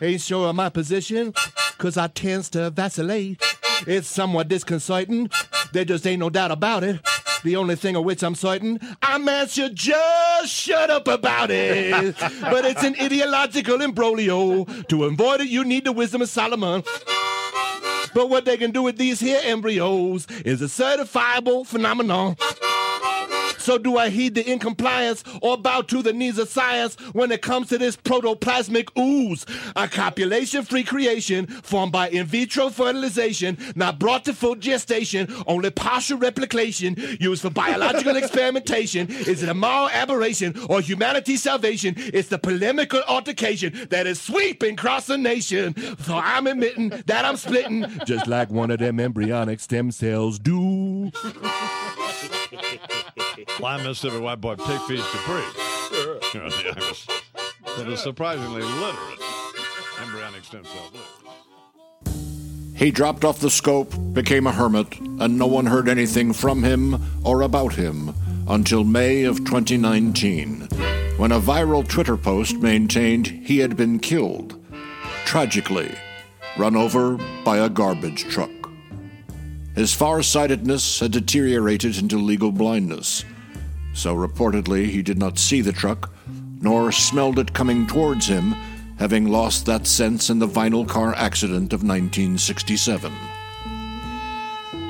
Ain't 0.00 0.22
sure 0.22 0.48
of 0.48 0.56
my 0.56 0.70
position, 0.70 1.34
cause 1.76 1.98
I 1.98 2.06
tends 2.06 2.48
to 2.50 2.70
vacillate. 2.70 3.42
It's 3.86 4.08
somewhat 4.08 4.48
disconcerting, 4.48 5.30
there 5.74 5.84
just 5.84 6.06
ain't 6.06 6.20
no 6.20 6.30
doubt 6.30 6.50
about 6.50 6.82
it. 6.82 7.00
The 7.44 7.56
only 7.56 7.76
thing 7.76 7.96
of 7.96 8.04
which 8.04 8.22
I'm 8.22 8.34
certain, 8.34 8.80
I 9.02 9.18
man 9.18 9.48
should 9.48 9.74
just 9.76 10.52
shut 10.52 10.90
up 10.90 11.06
about 11.08 11.50
it. 11.50 12.16
but 12.40 12.64
it's 12.64 12.82
an 12.82 12.96
ideological 13.00 13.78
imbroglio. 13.78 14.88
To 14.88 15.04
avoid 15.04 15.42
it, 15.42 15.48
you 15.48 15.64
need 15.64 15.84
the 15.84 15.92
wisdom 15.92 16.22
of 16.22 16.28
Solomon. 16.28 16.82
But 18.14 18.30
what 18.30 18.46
they 18.46 18.56
can 18.56 18.70
do 18.70 18.82
with 18.82 18.96
these 18.96 19.20
here 19.20 19.40
embryos 19.44 20.26
is 20.44 20.62
a 20.62 20.66
certifiable 20.66 21.66
phenomenon. 21.66 22.36
So 23.66 23.78
do 23.78 23.98
I 23.98 24.10
heed 24.10 24.36
the 24.36 24.48
incompliance 24.48 25.24
or 25.42 25.56
bow 25.56 25.82
to 25.82 26.00
the 26.00 26.12
needs 26.12 26.38
of 26.38 26.48
science 26.48 26.94
when 27.14 27.32
it 27.32 27.42
comes 27.42 27.68
to 27.70 27.78
this 27.78 27.96
protoplasmic 27.96 28.96
ooze? 28.96 29.44
A 29.74 29.88
copulation-free 29.88 30.84
creation 30.84 31.48
formed 31.48 31.90
by 31.90 32.08
in 32.10 32.26
vitro 32.26 32.70
fertilization, 32.70 33.58
not 33.74 33.98
brought 33.98 34.24
to 34.26 34.34
full 34.34 34.54
gestation, 34.54 35.26
only 35.48 35.72
partial 35.72 36.16
replication, 36.16 36.94
used 37.18 37.42
for 37.42 37.50
biological 37.50 38.14
experimentation. 38.22 39.10
Is 39.10 39.42
it 39.42 39.48
a 39.48 39.54
moral 39.54 39.88
aberration 39.88 40.54
or 40.68 40.80
humanity's 40.80 41.42
salvation? 41.42 41.94
It's 41.96 42.28
the 42.28 42.38
polemical 42.38 43.02
altercation 43.08 43.88
that 43.90 44.06
is 44.06 44.20
sweeping 44.20 44.74
across 44.74 45.08
the 45.08 45.18
nation. 45.18 45.74
So 46.04 46.14
I'm 46.14 46.46
admitting 46.46 46.90
that 47.06 47.24
I'm 47.24 47.36
splitting, 47.36 47.84
just 48.04 48.28
like 48.28 48.48
one 48.48 48.70
of 48.70 48.78
them 48.78 49.00
embryonic 49.00 49.58
stem 49.58 49.90
cells 49.90 50.38
do. 50.38 51.10
Fly 53.44 53.76
Mississippi 53.82 54.18
White 54.18 54.40
Boy 54.40 54.54
take 54.56 54.66
Pig 54.66 55.00
Feets 55.00 55.02
Dupris. 55.12 57.06
that 57.76 57.88
is 57.88 58.00
surprisingly 58.00 58.62
literate. 58.62 59.20
Embryonic 60.02 60.44
stem 60.44 60.64
cell 60.64 60.90
blue. 60.92 62.12
He 62.74 62.90
dropped 62.90 63.24
off 63.24 63.40
the 63.40 63.50
scope, 63.50 63.94
became 64.12 64.46
a 64.46 64.52
hermit, 64.52 64.98
and 65.00 65.38
no 65.38 65.46
one 65.46 65.66
heard 65.66 65.88
anything 65.88 66.32
from 66.32 66.62
him 66.62 67.00
or 67.24 67.42
about 67.42 67.74
him 67.74 68.14
until 68.48 68.84
May 68.84 69.24
of 69.24 69.38
2019, 69.38 70.68
when 71.16 71.32
a 71.32 71.40
viral 71.40 71.86
Twitter 71.86 72.16
post 72.16 72.56
maintained 72.56 73.26
he 73.26 73.58
had 73.58 73.76
been 73.76 73.98
killed, 73.98 74.62
tragically, 75.24 75.94
run 76.58 76.76
over 76.76 77.18
by 77.44 77.58
a 77.58 77.68
garbage 77.68 78.24
truck. 78.24 78.50
His 79.76 79.92
farsightedness 79.92 81.00
had 81.00 81.12
deteriorated 81.12 81.98
into 81.98 82.16
legal 82.16 82.50
blindness, 82.50 83.26
so 83.92 84.16
reportedly 84.16 84.86
he 84.86 85.02
did 85.02 85.18
not 85.18 85.38
see 85.38 85.60
the 85.60 85.70
truck, 85.70 86.10
nor 86.62 86.90
smelled 86.90 87.38
it 87.38 87.52
coming 87.52 87.86
towards 87.86 88.26
him, 88.26 88.52
having 88.98 89.28
lost 89.28 89.66
that 89.66 89.86
sense 89.86 90.30
in 90.30 90.38
the 90.38 90.48
vinyl 90.48 90.88
car 90.88 91.14
accident 91.14 91.74
of 91.74 91.82
1967. 91.82 93.12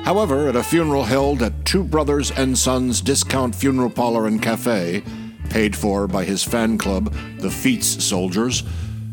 However, 0.04 0.48
at 0.48 0.54
a 0.54 0.62
funeral 0.62 1.02
held 1.02 1.42
at 1.42 1.64
Two 1.64 1.82
Brothers 1.82 2.30
and 2.30 2.56
Sons 2.56 3.00
Discount 3.00 3.56
Funeral 3.56 3.90
Parlor 3.90 4.28
and 4.28 4.40
Cafe, 4.40 5.02
paid 5.50 5.74
for 5.74 6.06
by 6.06 6.24
his 6.24 6.44
fan 6.44 6.78
club, 6.78 7.12
the 7.38 7.50
Feets 7.50 8.04
Soldiers, 8.04 8.62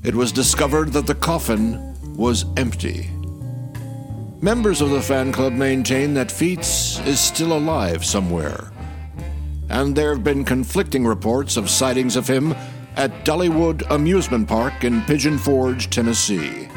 it 0.04 0.14
was 0.14 0.32
discovered 0.32 0.94
that 0.94 1.08
the 1.08 1.16
coffin 1.16 1.96
was 2.16 2.46
empty. 2.58 3.10
Members 4.44 4.82
of 4.82 4.90
the 4.90 5.02
fan 5.02 5.32
club 5.32 5.54
maintain 5.54 6.14
that 6.16 6.30
Feets 6.30 7.00
is 7.08 7.18
still 7.18 7.54
alive 7.54 8.04
somewhere. 8.04 8.74
And 9.70 9.96
there 9.96 10.14
have 10.14 10.22
been 10.26 10.44
conflicting 10.44 11.08
reports 11.08 11.56
of 11.56 11.70
sightings 11.70 12.18
of 12.18 12.28
him 12.28 12.54
at 12.98 13.24
Dollywood 13.24 13.90
Amusement 13.90 14.50
Park 14.50 14.84
in 14.84 15.02
Pigeon 15.04 15.38
Forge, 15.38 15.90
Tennessee. 15.90 16.68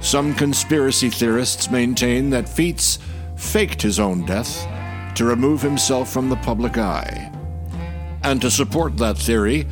Some 0.00 0.34
conspiracy 0.34 1.10
theorists 1.10 1.70
maintain 1.70 2.28
that 2.30 2.48
Feets 2.48 2.98
faked 3.36 3.80
his 3.80 4.00
own 4.00 4.26
death 4.26 4.66
to 5.14 5.24
remove 5.24 5.62
himself 5.62 6.12
from 6.12 6.28
the 6.28 6.34
public 6.38 6.76
eye. 6.76 7.30
And 8.24 8.42
to 8.42 8.50
support 8.50 8.96
that 8.96 9.16
theory, 9.16 9.68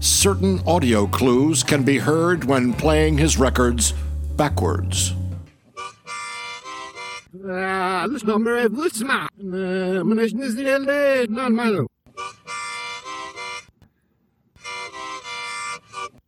certain 0.00 0.60
audio 0.66 1.06
clues 1.06 1.62
can 1.62 1.84
be 1.84 1.98
heard 1.98 2.42
when 2.42 2.72
playing 2.72 3.18
his 3.18 3.38
records 3.38 3.94
backwards. 4.34 5.14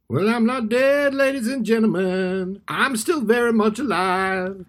Well, 0.09 0.29
I'm 0.29 0.45
not 0.47 0.69
dead, 0.69 1.15
ladies 1.15 1.49
and 1.49 1.65
gentlemen. 1.65 2.61
I'm 2.69 2.97
still 2.97 3.23
very 3.23 3.53
much 3.53 3.79
alive. 3.79 4.67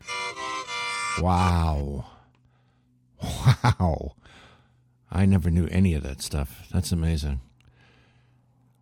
Wow. 1.19 2.05
Wow. 3.21 4.15
I 5.11 5.25
never 5.25 5.49
knew 5.51 5.67
any 5.67 5.93
of 5.93 6.03
that 6.03 6.21
stuff. 6.21 6.67
That's 6.71 6.91
amazing. 6.91 7.41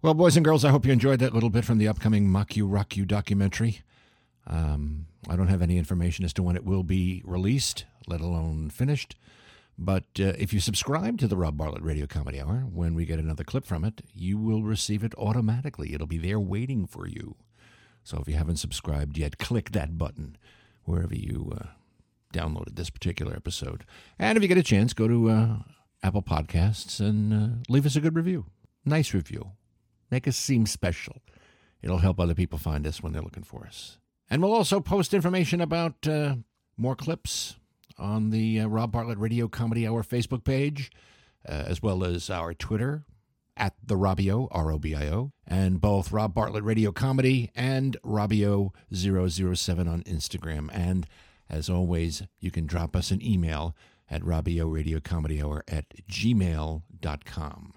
Well, 0.01 0.13
boys 0.13 0.35
and 0.35 0.45
girls, 0.45 0.63
I 0.63 0.69
hope 0.69 0.85
you 0.85 0.91
enjoyed 0.91 1.19
that 1.19 1.33
little 1.33 1.49
bit 1.49 1.65
from 1.65 1.77
the 1.77 1.87
upcoming 1.87 2.29
Mock 2.29 2.55
You 2.55 2.65
Rock 2.65 2.95
You 2.95 3.05
documentary. 3.05 3.81
Um, 4.47 5.07
I 5.29 5.35
don't 5.35 5.47
have 5.47 5.61
any 5.61 5.77
information 5.77 6.25
as 6.25 6.33
to 6.33 6.43
when 6.43 6.55
it 6.55 6.65
will 6.65 6.83
be 6.83 7.21
released, 7.25 7.85
let 8.07 8.21
alone 8.21 8.69
finished. 8.69 9.15
But 9.77 10.05
uh, 10.19 10.33
if 10.37 10.53
you 10.53 10.59
subscribe 10.59 11.17
to 11.19 11.27
the 11.27 11.37
Rob 11.37 11.57
Bartlett 11.57 11.83
Radio 11.83 12.05
Comedy 12.05 12.39
Hour, 12.39 12.65
when 12.71 12.93
we 12.93 13.05
get 13.05 13.19
another 13.19 13.43
clip 13.43 13.65
from 13.65 13.83
it, 13.83 14.01
you 14.13 14.37
will 14.37 14.63
receive 14.63 15.03
it 15.03 15.15
automatically. 15.17 15.93
It'll 15.93 16.07
be 16.07 16.17
there 16.17 16.39
waiting 16.39 16.85
for 16.85 17.07
you. 17.07 17.35
So 18.03 18.19
if 18.19 18.27
you 18.27 18.35
haven't 18.35 18.57
subscribed 18.57 19.17
yet, 19.17 19.37
click 19.37 19.71
that 19.71 19.97
button 19.97 20.37
wherever 20.83 21.15
you 21.15 21.53
uh, 21.55 21.67
downloaded 22.33 22.75
this 22.75 22.89
particular 22.89 23.35
episode. 23.35 23.85
And 24.19 24.37
if 24.37 24.41
you 24.41 24.47
get 24.47 24.57
a 24.57 24.63
chance, 24.63 24.93
go 24.93 25.07
to 25.07 25.29
uh, 25.29 25.55
Apple 26.03 26.23
Podcasts 26.23 26.99
and 26.99 27.33
uh, 27.33 27.55
leave 27.69 27.85
us 27.85 27.95
a 27.95 28.01
good 28.01 28.15
review. 28.15 28.45
Nice 28.85 29.13
review. 29.13 29.51
Make 30.09 30.27
us 30.27 30.35
seem 30.35 30.65
special. 30.65 31.21
It'll 31.81 31.99
help 31.99 32.19
other 32.19 32.35
people 32.35 32.59
find 32.59 32.85
us 32.85 33.01
when 33.01 33.13
they're 33.13 33.21
looking 33.21 33.43
for 33.43 33.65
us. 33.65 33.97
And 34.31 34.41
we'll 34.41 34.53
also 34.53 34.79
post 34.79 35.13
information 35.13 35.59
about 35.59 36.07
uh, 36.07 36.35
more 36.77 36.95
clips 36.95 37.57
on 37.97 38.29
the 38.29 38.61
uh, 38.61 38.67
Rob 38.67 38.93
Bartlett 38.93 39.17
Radio 39.17 39.49
Comedy 39.49 39.85
Hour 39.85 40.03
Facebook 40.03 40.45
page, 40.45 40.89
uh, 41.47 41.51
as 41.67 41.81
well 41.83 42.05
as 42.05 42.29
our 42.29 42.53
Twitter 42.53 43.03
at 43.57 43.73
the 43.85 43.95
Robio, 43.95 44.47
R 44.51 44.71
O 44.71 44.79
B 44.79 44.95
I 44.95 45.09
O, 45.09 45.33
and 45.45 45.81
both 45.81 46.13
Rob 46.13 46.33
Bartlett 46.33 46.63
Radio 46.63 46.93
Comedy 46.93 47.51
and 47.55 47.97
Robio007 48.05 49.91
on 49.91 50.01
Instagram. 50.03 50.69
And 50.71 51.07
as 51.49 51.69
always, 51.69 52.23
you 52.39 52.51
can 52.51 52.65
drop 52.65 52.95
us 52.95 53.11
an 53.11 53.21
email 53.21 53.75
at 54.09 54.21
Robio 54.21 54.73
Radio 54.73 55.01
Comedy 55.01 55.43
Hour 55.43 55.65
at 55.67 55.87
gmail.com. 56.09 57.73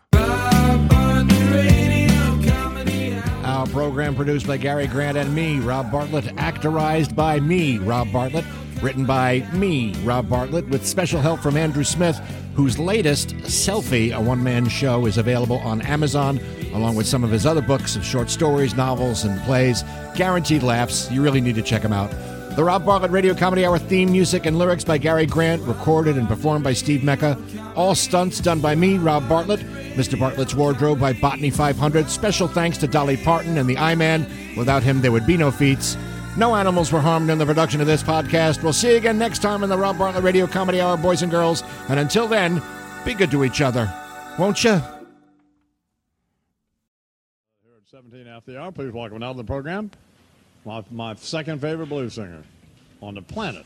Our 3.44 3.66
program 3.66 4.14
produced 4.14 4.46
by 4.46 4.56
Gary 4.56 4.86
Grant 4.86 5.16
and 5.18 5.34
me, 5.34 5.58
Rob 5.58 5.92
Bartlett, 5.92 6.24
actorized 6.36 7.14
by 7.14 7.40
me, 7.40 7.78
Rob 7.78 8.10
Bartlett, 8.10 8.44
written 8.82 9.04
by 9.04 9.46
me, 9.52 9.94
Rob 10.02 10.28
Bartlett, 10.28 10.68
with 10.68 10.86
special 10.86 11.20
help 11.20 11.40
from 11.40 11.56
Andrew 11.56 11.84
Smith, 11.84 12.18
whose 12.54 12.78
latest, 12.78 13.36
Selfie, 13.38 14.14
a 14.14 14.20
one 14.20 14.42
man 14.42 14.68
show, 14.68 15.06
is 15.06 15.18
available 15.18 15.58
on 15.58 15.82
Amazon, 15.82 16.40
along 16.72 16.96
with 16.96 17.06
some 17.06 17.24
of 17.24 17.30
his 17.30 17.46
other 17.46 17.62
books 17.62 17.96
of 17.96 18.04
short 18.04 18.30
stories, 18.30 18.74
novels, 18.74 19.24
and 19.24 19.40
plays. 19.42 19.84
Guaranteed 20.14 20.62
laughs. 20.62 21.10
You 21.10 21.22
really 21.22 21.40
need 21.40 21.54
to 21.54 21.62
check 21.62 21.82
them 21.82 21.92
out. 21.92 22.12
The 22.56 22.62
Rob 22.62 22.86
Bartlett 22.86 23.10
Radio 23.10 23.34
Comedy 23.34 23.66
Hour 23.66 23.80
theme 23.80 24.12
music 24.12 24.46
and 24.46 24.56
lyrics 24.56 24.84
by 24.84 24.96
Gary 24.96 25.26
Grant, 25.26 25.60
recorded 25.62 26.16
and 26.16 26.28
performed 26.28 26.62
by 26.62 26.72
Steve 26.72 27.02
Mecca. 27.02 27.36
All 27.74 27.96
stunts 27.96 28.38
done 28.38 28.60
by 28.60 28.76
me, 28.76 28.96
Rob 28.96 29.28
Bartlett. 29.28 29.58
Mr. 29.96 30.16
Bartlett's 30.16 30.54
wardrobe 30.54 31.00
by 31.00 31.14
Botany 31.14 31.50
500. 31.50 32.08
Special 32.08 32.46
thanks 32.46 32.78
to 32.78 32.86
Dolly 32.86 33.16
Parton 33.16 33.58
and 33.58 33.68
the 33.68 33.76
I-Man. 33.76 34.30
Without 34.56 34.84
him, 34.84 35.00
there 35.00 35.10
would 35.10 35.26
be 35.26 35.36
no 35.36 35.50
feats. 35.50 35.96
No 36.36 36.54
animals 36.54 36.92
were 36.92 37.00
harmed 37.00 37.28
in 37.28 37.38
the 37.38 37.46
production 37.46 37.80
of 37.80 37.88
this 37.88 38.04
podcast. 38.04 38.62
We'll 38.62 38.72
see 38.72 38.92
you 38.92 38.98
again 38.98 39.18
next 39.18 39.42
time 39.42 39.64
in 39.64 39.68
the 39.68 39.76
Rob 39.76 39.98
Bartlett 39.98 40.22
Radio 40.22 40.46
Comedy 40.46 40.80
Hour, 40.80 40.96
boys 40.96 41.22
and 41.22 41.32
girls. 41.32 41.64
And 41.88 41.98
until 41.98 42.28
then, 42.28 42.62
be 43.04 43.14
good 43.14 43.32
to 43.32 43.42
each 43.42 43.62
other. 43.62 43.92
Won't 44.38 44.62
you? 44.62 44.70
Here 44.70 44.80
at 47.76 47.88
17 47.90 48.28
after 48.28 48.52
the 48.52 48.60
hour. 48.60 48.70
Please 48.70 48.92
welcome 48.92 49.18
now 49.18 49.32
to 49.32 49.38
the 49.38 49.42
program 49.42 49.90
my, 50.64 50.84
my 50.90 51.14
second 51.16 51.60
favorite 51.60 51.88
blues 51.88 52.14
singer 52.14 52.42
on 53.00 53.14
the 53.14 53.22
planet. 53.22 53.64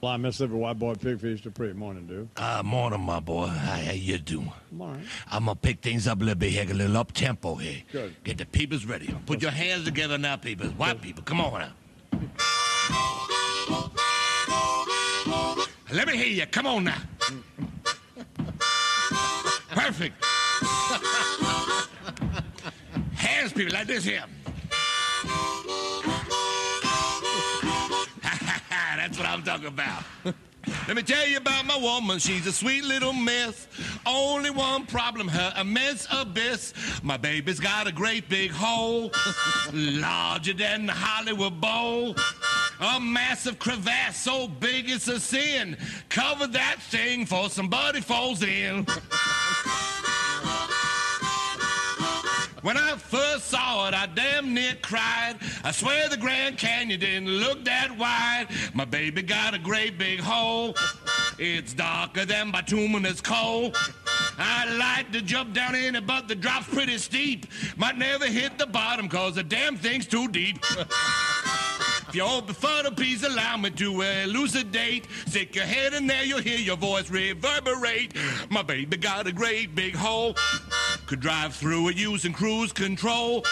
Fly 0.00 0.16
Mississippi 0.16 0.54
White 0.54 0.78
Boy 0.80 0.94
Pig 0.94 1.20
Feets 1.20 1.42
Dupris. 1.42 1.76
Morning, 1.76 2.06
dude. 2.08 2.28
Uh, 2.36 2.60
morning, 2.64 3.00
my 3.00 3.20
boy. 3.20 3.46
How, 3.46 3.76
how 3.76 3.92
you 3.92 4.18
doing? 4.18 4.52
All 4.80 4.88
right. 4.88 4.98
I'm 5.30 5.44
gonna 5.44 5.54
pick 5.54 5.80
things 5.80 6.08
up 6.08 6.20
a 6.20 6.24
little 6.24 6.34
bit 6.34 6.50
here, 6.50 6.64
a 6.68 6.74
little 6.74 6.96
up 6.96 7.12
tempo 7.12 7.54
here. 7.54 7.82
Good. 7.92 8.16
Get 8.24 8.38
the 8.38 8.46
peepers 8.46 8.84
ready. 8.84 9.14
Put 9.26 9.42
your 9.42 9.52
hands 9.52 9.84
together 9.84 10.18
now, 10.18 10.34
peepers. 10.34 10.72
White 10.72 11.00
people, 11.00 11.22
come 11.22 11.40
on 11.40 11.60
now. 11.60 11.72
Let 15.92 16.08
me 16.08 16.16
hear 16.16 16.26
you. 16.26 16.46
Come 16.46 16.66
on 16.66 16.82
now. 16.82 16.98
Perfect. 19.70 20.16
Hands, 23.42 23.52
people, 23.52 23.74
like 23.74 23.88
this 23.88 24.04
here. 24.04 24.22
That's 28.96 29.18
what 29.18 29.26
I'm 29.26 29.42
talking 29.42 29.66
about. 29.66 30.04
Let 30.86 30.94
me 30.94 31.02
tell 31.02 31.26
you 31.26 31.38
about 31.38 31.66
my 31.66 31.76
woman. 31.76 32.20
She's 32.20 32.46
a 32.46 32.52
sweet 32.52 32.84
little 32.84 33.12
miss. 33.12 33.66
Only 34.06 34.50
one 34.50 34.86
problem, 34.86 35.26
her 35.26 35.52
immense 35.60 36.06
abyss. 36.12 36.72
My 37.02 37.16
baby's 37.16 37.58
got 37.58 37.88
a 37.88 37.92
great 37.92 38.28
big 38.28 38.52
hole, 38.52 39.10
larger 39.72 40.52
than 40.52 40.86
the 40.86 40.92
Hollywood 40.92 41.60
Bowl. 41.60 42.14
A 42.78 43.00
massive 43.00 43.58
crevasse 43.58 44.18
so 44.18 44.46
big 44.46 44.88
it's 44.88 45.08
a 45.08 45.18
sin. 45.18 45.76
Cover 46.08 46.46
that 46.46 46.76
thing 46.80 47.26
for 47.26 47.50
somebody 47.50 48.00
falls 48.00 48.44
in. 48.44 48.86
When 52.62 52.76
I 52.76 52.96
first 52.96 53.46
saw 53.46 53.88
it, 53.88 53.94
I 53.94 54.06
damn 54.06 54.54
near 54.54 54.74
cried. 54.82 55.34
I 55.64 55.72
swear 55.72 56.08
the 56.08 56.16
Grand 56.16 56.58
Canyon 56.58 57.00
didn't 57.00 57.28
look 57.28 57.64
that 57.64 57.96
wide. 57.98 58.46
My 58.72 58.84
baby 58.84 59.20
got 59.22 59.52
a 59.52 59.58
great 59.58 59.98
big 59.98 60.20
hole. 60.20 60.76
It's 61.38 61.74
darker 61.74 62.24
than 62.24 62.52
bituminous 62.52 63.20
coal. 63.20 63.72
I'd 64.38 64.76
like 64.78 65.10
to 65.10 65.22
jump 65.22 65.54
down 65.54 65.74
in 65.74 65.96
it, 65.96 66.06
but 66.06 66.28
the 66.28 66.36
drop's 66.36 66.68
pretty 66.68 66.98
steep. 66.98 67.46
Might 67.76 67.98
never 67.98 68.26
hit 68.26 68.58
the 68.58 68.66
bottom, 68.66 69.08
cause 69.08 69.34
the 69.34 69.42
damn 69.42 69.76
thing's 69.76 70.06
too 70.06 70.28
deep. 70.28 70.58
If 72.08 72.14
you're 72.14 72.42
before 72.42 72.84
the 72.84 72.92
please 72.92 73.24
allow 73.24 73.56
me 73.56 73.70
to 73.70 74.02
elucidate. 74.02 75.08
Stick 75.26 75.56
your 75.56 75.64
head 75.64 75.94
in 75.94 76.06
there, 76.06 76.22
you'll 76.24 76.40
hear 76.40 76.58
your 76.58 76.76
voice 76.76 77.10
reverberate. 77.10 78.14
My 78.50 78.62
baby 78.62 78.98
got 78.98 79.26
a 79.26 79.32
great 79.32 79.74
big 79.74 79.96
hole. 79.96 80.36
Could 81.12 81.20
drive 81.20 81.54
through 81.54 81.88
it 81.88 81.96
using 81.96 82.32
cruise 82.32 82.72
control. 82.72 83.44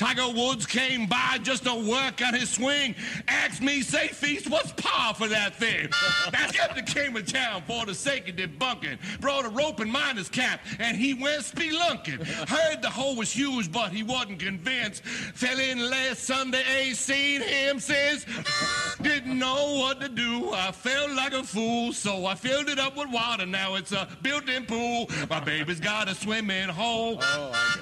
Tiger 0.00 0.30
Woods 0.30 0.64
came 0.64 1.04
by 1.04 1.38
just 1.42 1.64
to 1.64 1.74
work 1.74 2.22
on 2.26 2.32
his 2.32 2.48
swing. 2.48 2.94
Asked 3.28 3.60
me, 3.60 3.82
say, 3.82 4.08
Feets, 4.08 4.48
what's 4.48 4.72
par 4.72 5.12
for 5.12 5.28
that 5.28 5.54
thing? 5.56 5.90
Now, 6.32 6.46
Skeptic 6.46 6.86
came 6.86 7.12
to 7.12 7.22
town 7.22 7.62
for 7.66 7.84
the 7.84 7.94
sake 7.94 8.26
of 8.26 8.36
debunking. 8.36 8.96
Brought 9.20 9.44
a 9.44 9.50
rope 9.50 9.78
and 9.80 9.92
miner's 9.92 10.30
cap, 10.30 10.62
and 10.78 10.96
he 10.96 11.12
went 11.12 11.42
spelunking. 11.42 12.26
Heard 12.48 12.80
the 12.80 12.88
hole 12.88 13.14
was 13.14 13.30
huge, 13.30 13.70
but 13.70 13.92
he 13.92 14.02
wasn't 14.02 14.38
convinced. 14.38 15.04
Fell 15.04 15.58
in 15.58 15.90
last 15.90 16.20
Sunday, 16.24 16.62
ain't 16.78 16.96
seen 16.96 17.42
him 17.42 17.78
since. 17.78 18.24
Didn't 19.02 19.38
know 19.38 19.80
what 19.80 20.00
to 20.00 20.08
do. 20.08 20.50
I 20.54 20.72
felt 20.72 21.10
like 21.10 21.34
a 21.34 21.42
fool, 21.42 21.92
so 21.92 22.24
I 22.24 22.36
filled 22.36 22.70
it 22.70 22.78
up 22.78 22.96
with 22.96 23.10
water. 23.10 23.44
Now 23.44 23.74
it's 23.74 23.92
a 23.92 24.08
built-in 24.22 24.64
pool. 24.64 25.10
My 25.28 25.40
baby's 25.40 25.80
got 25.80 26.08
a 26.08 26.14
swimming 26.14 26.70
hole. 26.70 27.22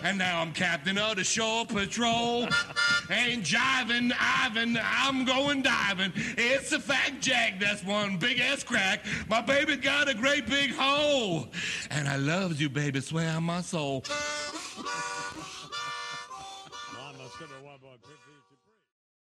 And 0.03 0.19
now 0.19 0.41
I'm 0.41 0.53
captain 0.53 0.99
of 0.99 1.15
the 1.15 1.25
shore 1.25 1.65
patrol. 1.65 2.08
Ain't 3.11 3.43
jiving, 3.43 4.13
Ivan, 4.19 4.79
I'm 4.83 5.25
going 5.25 5.63
diving. 5.63 6.13
It's 6.37 6.73
a 6.73 6.81
fact, 6.81 7.21
Jack, 7.21 7.59
that's 7.59 7.83
one 7.83 8.19
big 8.19 8.39
ass 8.39 8.63
crack. 8.63 9.05
My 9.29 9.41
baby 9.41 9.77
got 9.77 10.09
a 10.09 10.15
great 10.15 10.47
big 10.47 10.75
hole. 10.75 11.49
And 11.91 12.09
I 12.09 12.17
loves 12.17 12.61
you, 12.61 12.69
baby, 12.69 13.01
swear 13.01 13.35
on 13.35 13.45
my 13.45 13.63
soul. 13.63 14.05